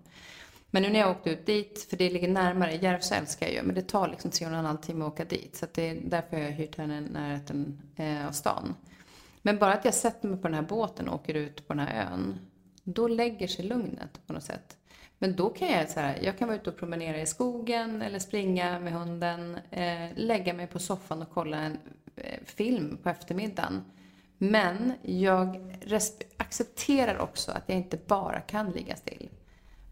[0.70, 3.62] Men nu när jag åkte ut dit, för det ligger närmare, Järvsö älskar jag ju,
[3.62, 5.56] men det tar liksom tre och en halv timme att åka dit.
[5.56, 8.74] Så det är därför jag har hyrt här i närheten eh, av stan.
[9.42, 11.86] Men bara att jag sätter mig på den här båten och åker ut på den
[11.86, 12.38] här ön,
[12.94, 14.76] då lägger sig lugnet på något sätt.
[15.18, 18.18] Men då kan jag så här, jag kan vara ute och promenera i skogen eller
[18.18, 21.78] springa med hunden, eh, lägga mig på soffan och kolla en
[22.16, 23.84] eh, film på eftermiddagen.
[24.38, 25.76] Men jag
[26.36, 29.28] accepterar också att jag inte bara kan ligga still.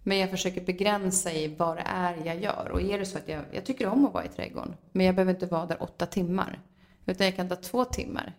[0.03, 2.69] Men jag försöker begränsa i vad det är jag gör.
[2.73, 5.15] Och är det så att jag, jag tycker om att vara i trädgården, men jag
[5.15, 6.61] behöver inte vara där åtta timmar.
[7.07, 8.33] Utan jag kan ta två timmar.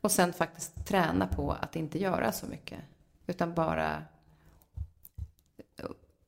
[0.00, 2.78] Och sen faktiskt träna på att inte göra så mycket.
[3.26, 4.02] Utan bara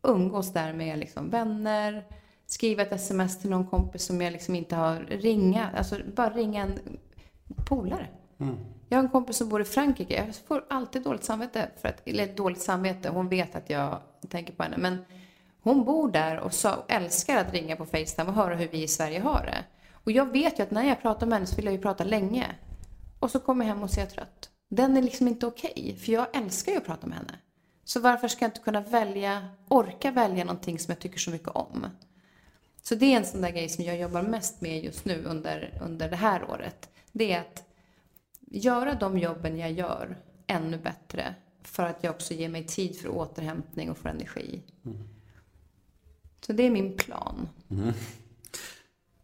[0.03, 2.07] umgås där med liksom vänner,
[2.47, 6.63] skriva ett sms till någon kompis som jag liksom inte har, ringa, alltså bara ringa
[6.63, 6.99] en
[7.69, 8.09] polare.
[8.39, 8.57] Mm.
[8.89, 10.25] Jag har en kompis som bor i Frankrike.
[10.27, 11.69] Jag får alltid dåligt samvete.
[11.81, 13.09] För att, eller dåligt samvete.
[13.09, 14.77] Hon vet att jag tänker på henne.
[14.77, 15.05] Men
[15.63, 18.89] hon bor där och så, älskar att ringa på Facetime och höra hur vi i
[18.89, 19.65] Sverige har det.
[19.93, 22.05] Och jag vet ju att när jag pratar med henne så vill jag ju prata
[22.05, 22.47] länge.
[23.19, 24.51] Och så kommer jag hem och ser trött.
[24.69, 25.73] Den är liksom inte okej.
[25.77, 27.39] Okay, för jag älskar ju att prata med henne.
[27.85, 31.49] Så varför ska jag inte kunna välja, orka välja någonting som jag tycker så mycket
[31.49, 31.87] om?
[32.83, 35.79] Så det är en sån där grej som jag jobbar mest med just nu under,
[35.83, 36.91] under det här året.
[37.13, 37.65] Det är att
[38.41, 43.09] göra de jobben jag gör ännu bättre för att jag också ger mig tid för
[43.09, 44.63] återhämtning och för energi.
[44.85, 45.09] Mm.
[46.41, 47.49] Så det är min plan.
[47.71, 47.93] Mm.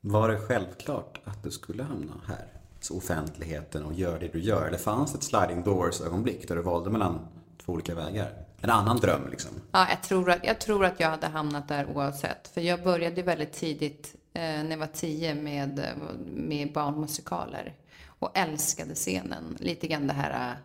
[0.01, 2.62] Var det självklart att du skulle hamna här?
[2.91, 4.67] Offentligheten och gör det du gör?
[4.67, 7.27] Eller fanns det ett sliding doors ögonblick där du valde mellan
[7.65, 8.33] två olika vägar?
[8.61, 9.51] En annan dröm liksom?
[9.73, 12.49] Ja, jag tror, att, jag tror att jag hade hamnat där oavsett.
[12.49, 15.87] För jag började väldigt tidigt, eh, när jag var tio, med,
[16.27, 17.75] med barnmusikaler.
[18.07, 19.57] Och älskade scenen.
[19.61, 20.57] Lite grann det här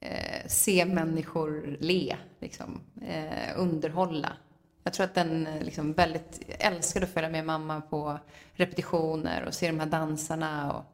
[0.00, 2.80] eh, se människor le, liksom.
[3.02, 4.32] Eh, underhålla.
[4.84, 8.18] Jag tror att den eh, liksom väldigt, älskade att följa med mamma på
[8.54, 10.72] repetitioner och se de här dansarna.
[10.72, 10.84] Och,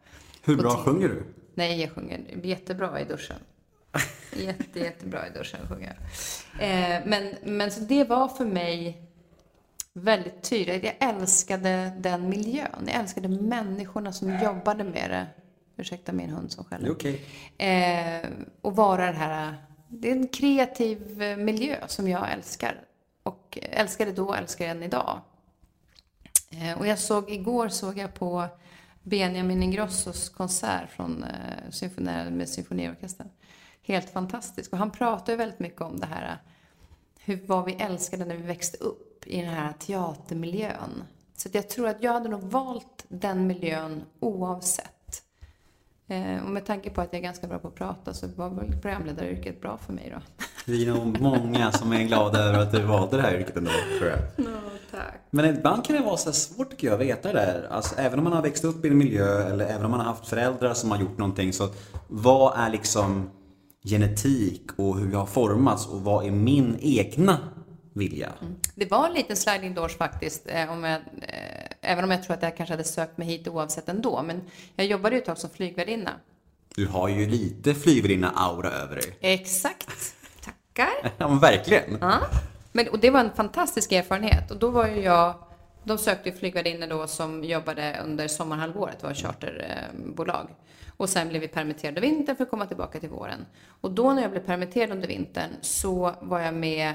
[0.45, 1.23] Hur och bra till- sjunger du?
[1.55, 3.37] Nej, jag sjunger jättebra i duschen.
[4.37, 5.97] Jätte, jättebra i duschen sjunger
[6.59, 6.69] jag.
[6.97, 9.03] Eh, men, men så det var för mig
[9.93, 10.85] väldigt tydligt.
[10.85, 12.85] Jag älskade den miljön.
[12.87, 15.27] Jag älskade människorna som jobbade med det.
[15.77, 16.91] Ursäkta min hund som skäller.
[16.91, 17.21] okej.
[17.59, 18.29] Eh,
[18.61, 19.55] och vara den här...
[19.89, 22.81] Det är en kreativ eh, miljö som jag älskar.
[23.49, 25.21] Och älskade då, älskar än idag.
[26.51, 28.47] Eh, och jag såg, igår såg jag på
[29.03, 33.29] Benjamin Ingrossos konsert från eh, med symfoniorkestern.
[33.83, 34.73] Helt fantastisk.
[34.73, 36.39] Och han pratar ju väldigt mycket om det här,
[37.19, 41.05] hur, vad vi älskade när vi växte upp i den här teatermiljön.
[41.37, 44.98] Så att jag tror att jag hade nog valt den miljön oavsett.
[46.09, 48.51] Eh, och med tanke på att jag är ganska bra på att prata så var
[48.51, 50.45] väl programledaryrket bra för mig då.
[50.67, 53.71] Vi är nog många som är glada över att du valde det här yrket ändå,
[53.99, 54.19] tror jag.
[54.91, 55.15] tack.
[55.31, 57.69] Men ibland kan det vara så svårt tycker jag att veta det där.
[57.71, 60.07] Alltså, även om man har växt upp i en miljö eller även om man har
[60.07, 61.69] haft föräldrar som har gjort någonting så
[62.09, 63.31] vad är liksom
[63.85, 67.39] genetik och hur jag har formats och vad är min egna
[67.95, 68.33] vilja?
[68.75, 72.37] Det var en liten sliding doors faktiskt, eh, om jag, eh, även om jag tror
[72.37, 74.23] att jag kanske hade sökt mig hit oavsett ändå.
[74.23, 74.43] Men
[74.77, 76.11] jag jobbade ju ett tag som flygvärdinna.
[76.75, 79.19] Du har ju lite flygvärdinna-aura över dig.
[79.21, 80.15] Exakt.
[80.45, 81.13] Tackar.
[81.19, 81.99] Ja men verkligen.
[82.01, 82.21] Ja.
[82.73, 84.51] Men, och det var en fantastisk erfarenhet.
[84.51, 85.35] Och då var ju jag,
[85.85, 90.49] de sökte ju flygvärdinnor då som jobbade under sommarhalvåret, var charterbolag.
[90.97, 93.47] Och sen blev vi permitterade vintern för att komma tillbaka till våren.
[93.81, 96.95] Och då när jag blev permitterad under vintern så var jag med,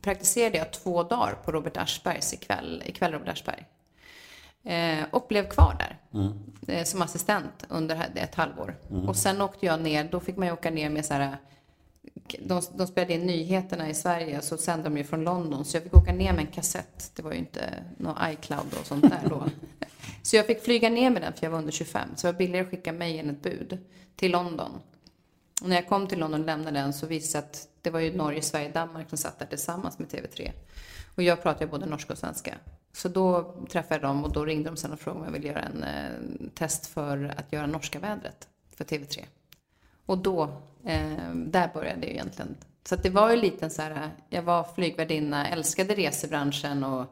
[0.00, 3.66] praktiserade jag två dagar på Robert Aschbergs ikväll, ikväll Robert Aschberg.
[4.64, 5.98] Eh, och blev kvar där
[6.68, 8.76] eh, som assistent under ett halvår.
[9.06, 11.36] Och sen åkte jag ner, då fick man ju åka ner med så här
[12.40, 15.64] de, de spelade in nyheterna i Sverige, så sände de ju från London.
[15.64, 17.10] Så jag fick åka ner med en kassett.
[17.14, 19.44] Det var ju inte någon iCloud och sånt där då.
[20.22, 22.08] Så jag fick flyga ner med den för jag var under 25.
[22.16, 23.78] Så det var billigare att skicka mig än ett bud
[24.16, 24.70] till London.
[25.62, 28.16] Och när jag kom till London och lämnade den så visade att det var ju
[28.16, 30.50] Norge, Sverige, Danmark som satt där tillsammans med TV3.
[31.14, 32.54] Och jag pratar ju både norska och svenska.
[32.92, 35.48] Så då träffade jag dem och då ringde de sen och frågade om jag ville
[35.48, 39.24] göra en eh, test för att göra norska vädret för TV3.
[40.06, 40.42] Och då,
[40.84, 42.56] eh, där började det ju egentligen.
[42.84, 47.06] Så det var ju lite så här, jag var flygvärdinna, älskade resebranschen och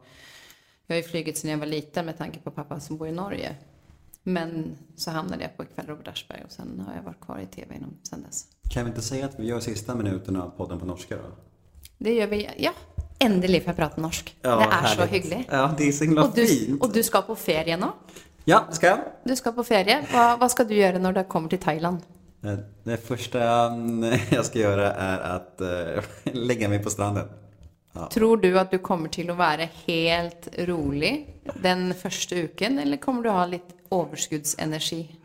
[0.87, 3.11] jag har ju flugit sedan jag var liten med tanke på pappa som bor i
[3.11, 3.55] Norge.
[4.23, 7.45] Men så hamnade jag på Ikväll Robert Aschberg och sen har jag varit kvar i
[7.45, 8.47] TV inom sen dess.
[8.71, 11.23] Kan vi inte säga att vi gör sista minuterna av podden på norska då?
[11.97, 12.71] Det gör vi, ja.
[13.21, 14.35] Endelig får jag prata norsk.
[14.41, 15.49] det är så hyggligt.
[15.51, 17.85] Ja, det är så himla Och du, och du ska på ferie nu.
[18.45, 18.99] Ja, ska jag?
[19.23, 20.05] Du ska på ferie.
[20.13, 21.97] Vad, vad ska du göra när du kommer till Thailand?
[22.43, 22.53] Eh,
[22.83, 23.39] Det första
[24.29, 26.03] jag ska göra är att eh,
[26.33, 27.27] lägga mig på stranden.
[28.11, 33.23] Tror du att du kommer till att vara helt rolig den första uken eller kommer
[33.23, 35.15] du ha lite överskuddsenergi?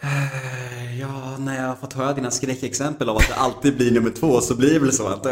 [0.00, 4.10] Eh, Ja, när jag har fått höra dina skräckexempel av att det alltid blir nummer
[4.10, 5.26] två så blir det väl så att...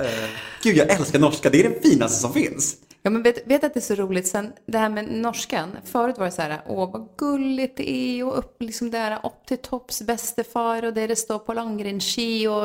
[0.00, 0.30] Eh,
[0.62, 1.50] gud, jag älskar norska.
[1.50, 2.76] Det är det finaste som finns.
[3.02, 5.76] Ja, men vet, vet att det är så roligt sen, det här med norskan.
[5.84, 9.46] Förut var det så här, åh vad gulligt det är och upp, liksom där, upp
[9.46, 12.62] till topps bästefar och det det står på långrenski och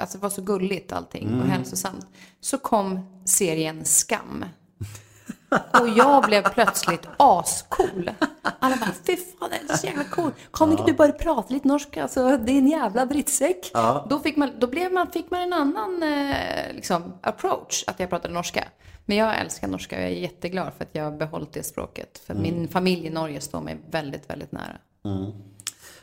[0.00, 2.06] alltså det var så gulligt allting och hälsosamt.
[2.40, 4.44] Så kom serien Skam.
[5.80, 8.10] Och jag blev plötsligt ascool.
[8.58, 10.32] Alla bara, fy fan det är så jävla cool.
[10.52, 12.02] Kan inte du bara prata lite norska?
[12.02, 13.70] Alltså, det är en jävla brittsäck.
[14.08, 18.10] Då, fick man, då blev man, fick man en annan eh, liksom, approach, att jag
[18.10, 18.64] pratade norska.
[19.04, 22.22] Men jag älskar norska och jag är jätteglad för att jag har behållit det språket.
[22.26, 24.78] För min familj i Norge står mig väldigt, väldigt nära.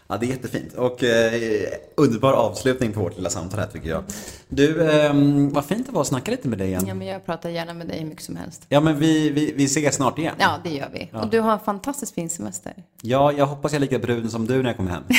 [0.09, 0.73] Ja, det är jättefint.
[0.73, 4.03] Och eh, underbar avslutning på vårt lilla samtal här tycker jag.
[4.47, 5.13] Du, eh,
[5.51, 6.83] vad fint det var att snacka lite med dig igen.
[6.87, 8.65] Ja, men jag pratar gärna med dig hur mycket som helst.
[8.69, 10.35] Ja, men vi, vi, vi ses snart igen.
[10.39, 11.09] Ja, det gör vi.
[11.13, 12.73] Och du har en fantastiskt fin semester.
[13.01, 15.03] Ja, jag hoppas jag är lika brun som du när jag kommer hem.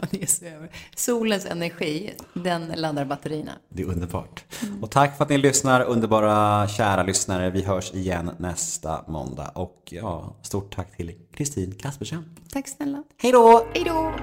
[0.00, 0.70] Ja, det är så över.
[0.96, 3.52] Solens energi, den laddar batterierna.
[3.68, 4.44] Det är underbart.
[4.82, 7.50] Och tack för att ni lyssnar, underbara kära lyssnare.
[7.50, 9.48] Vi hörs igen nästa måndag.
[9.54, 12.24] Och ja, stort tack till Kristin Kaspersen.
[12.52, 13.02] Tack snälla.
[13.18, 13.66] Hej då!
[13.74, 14.14] Hej då!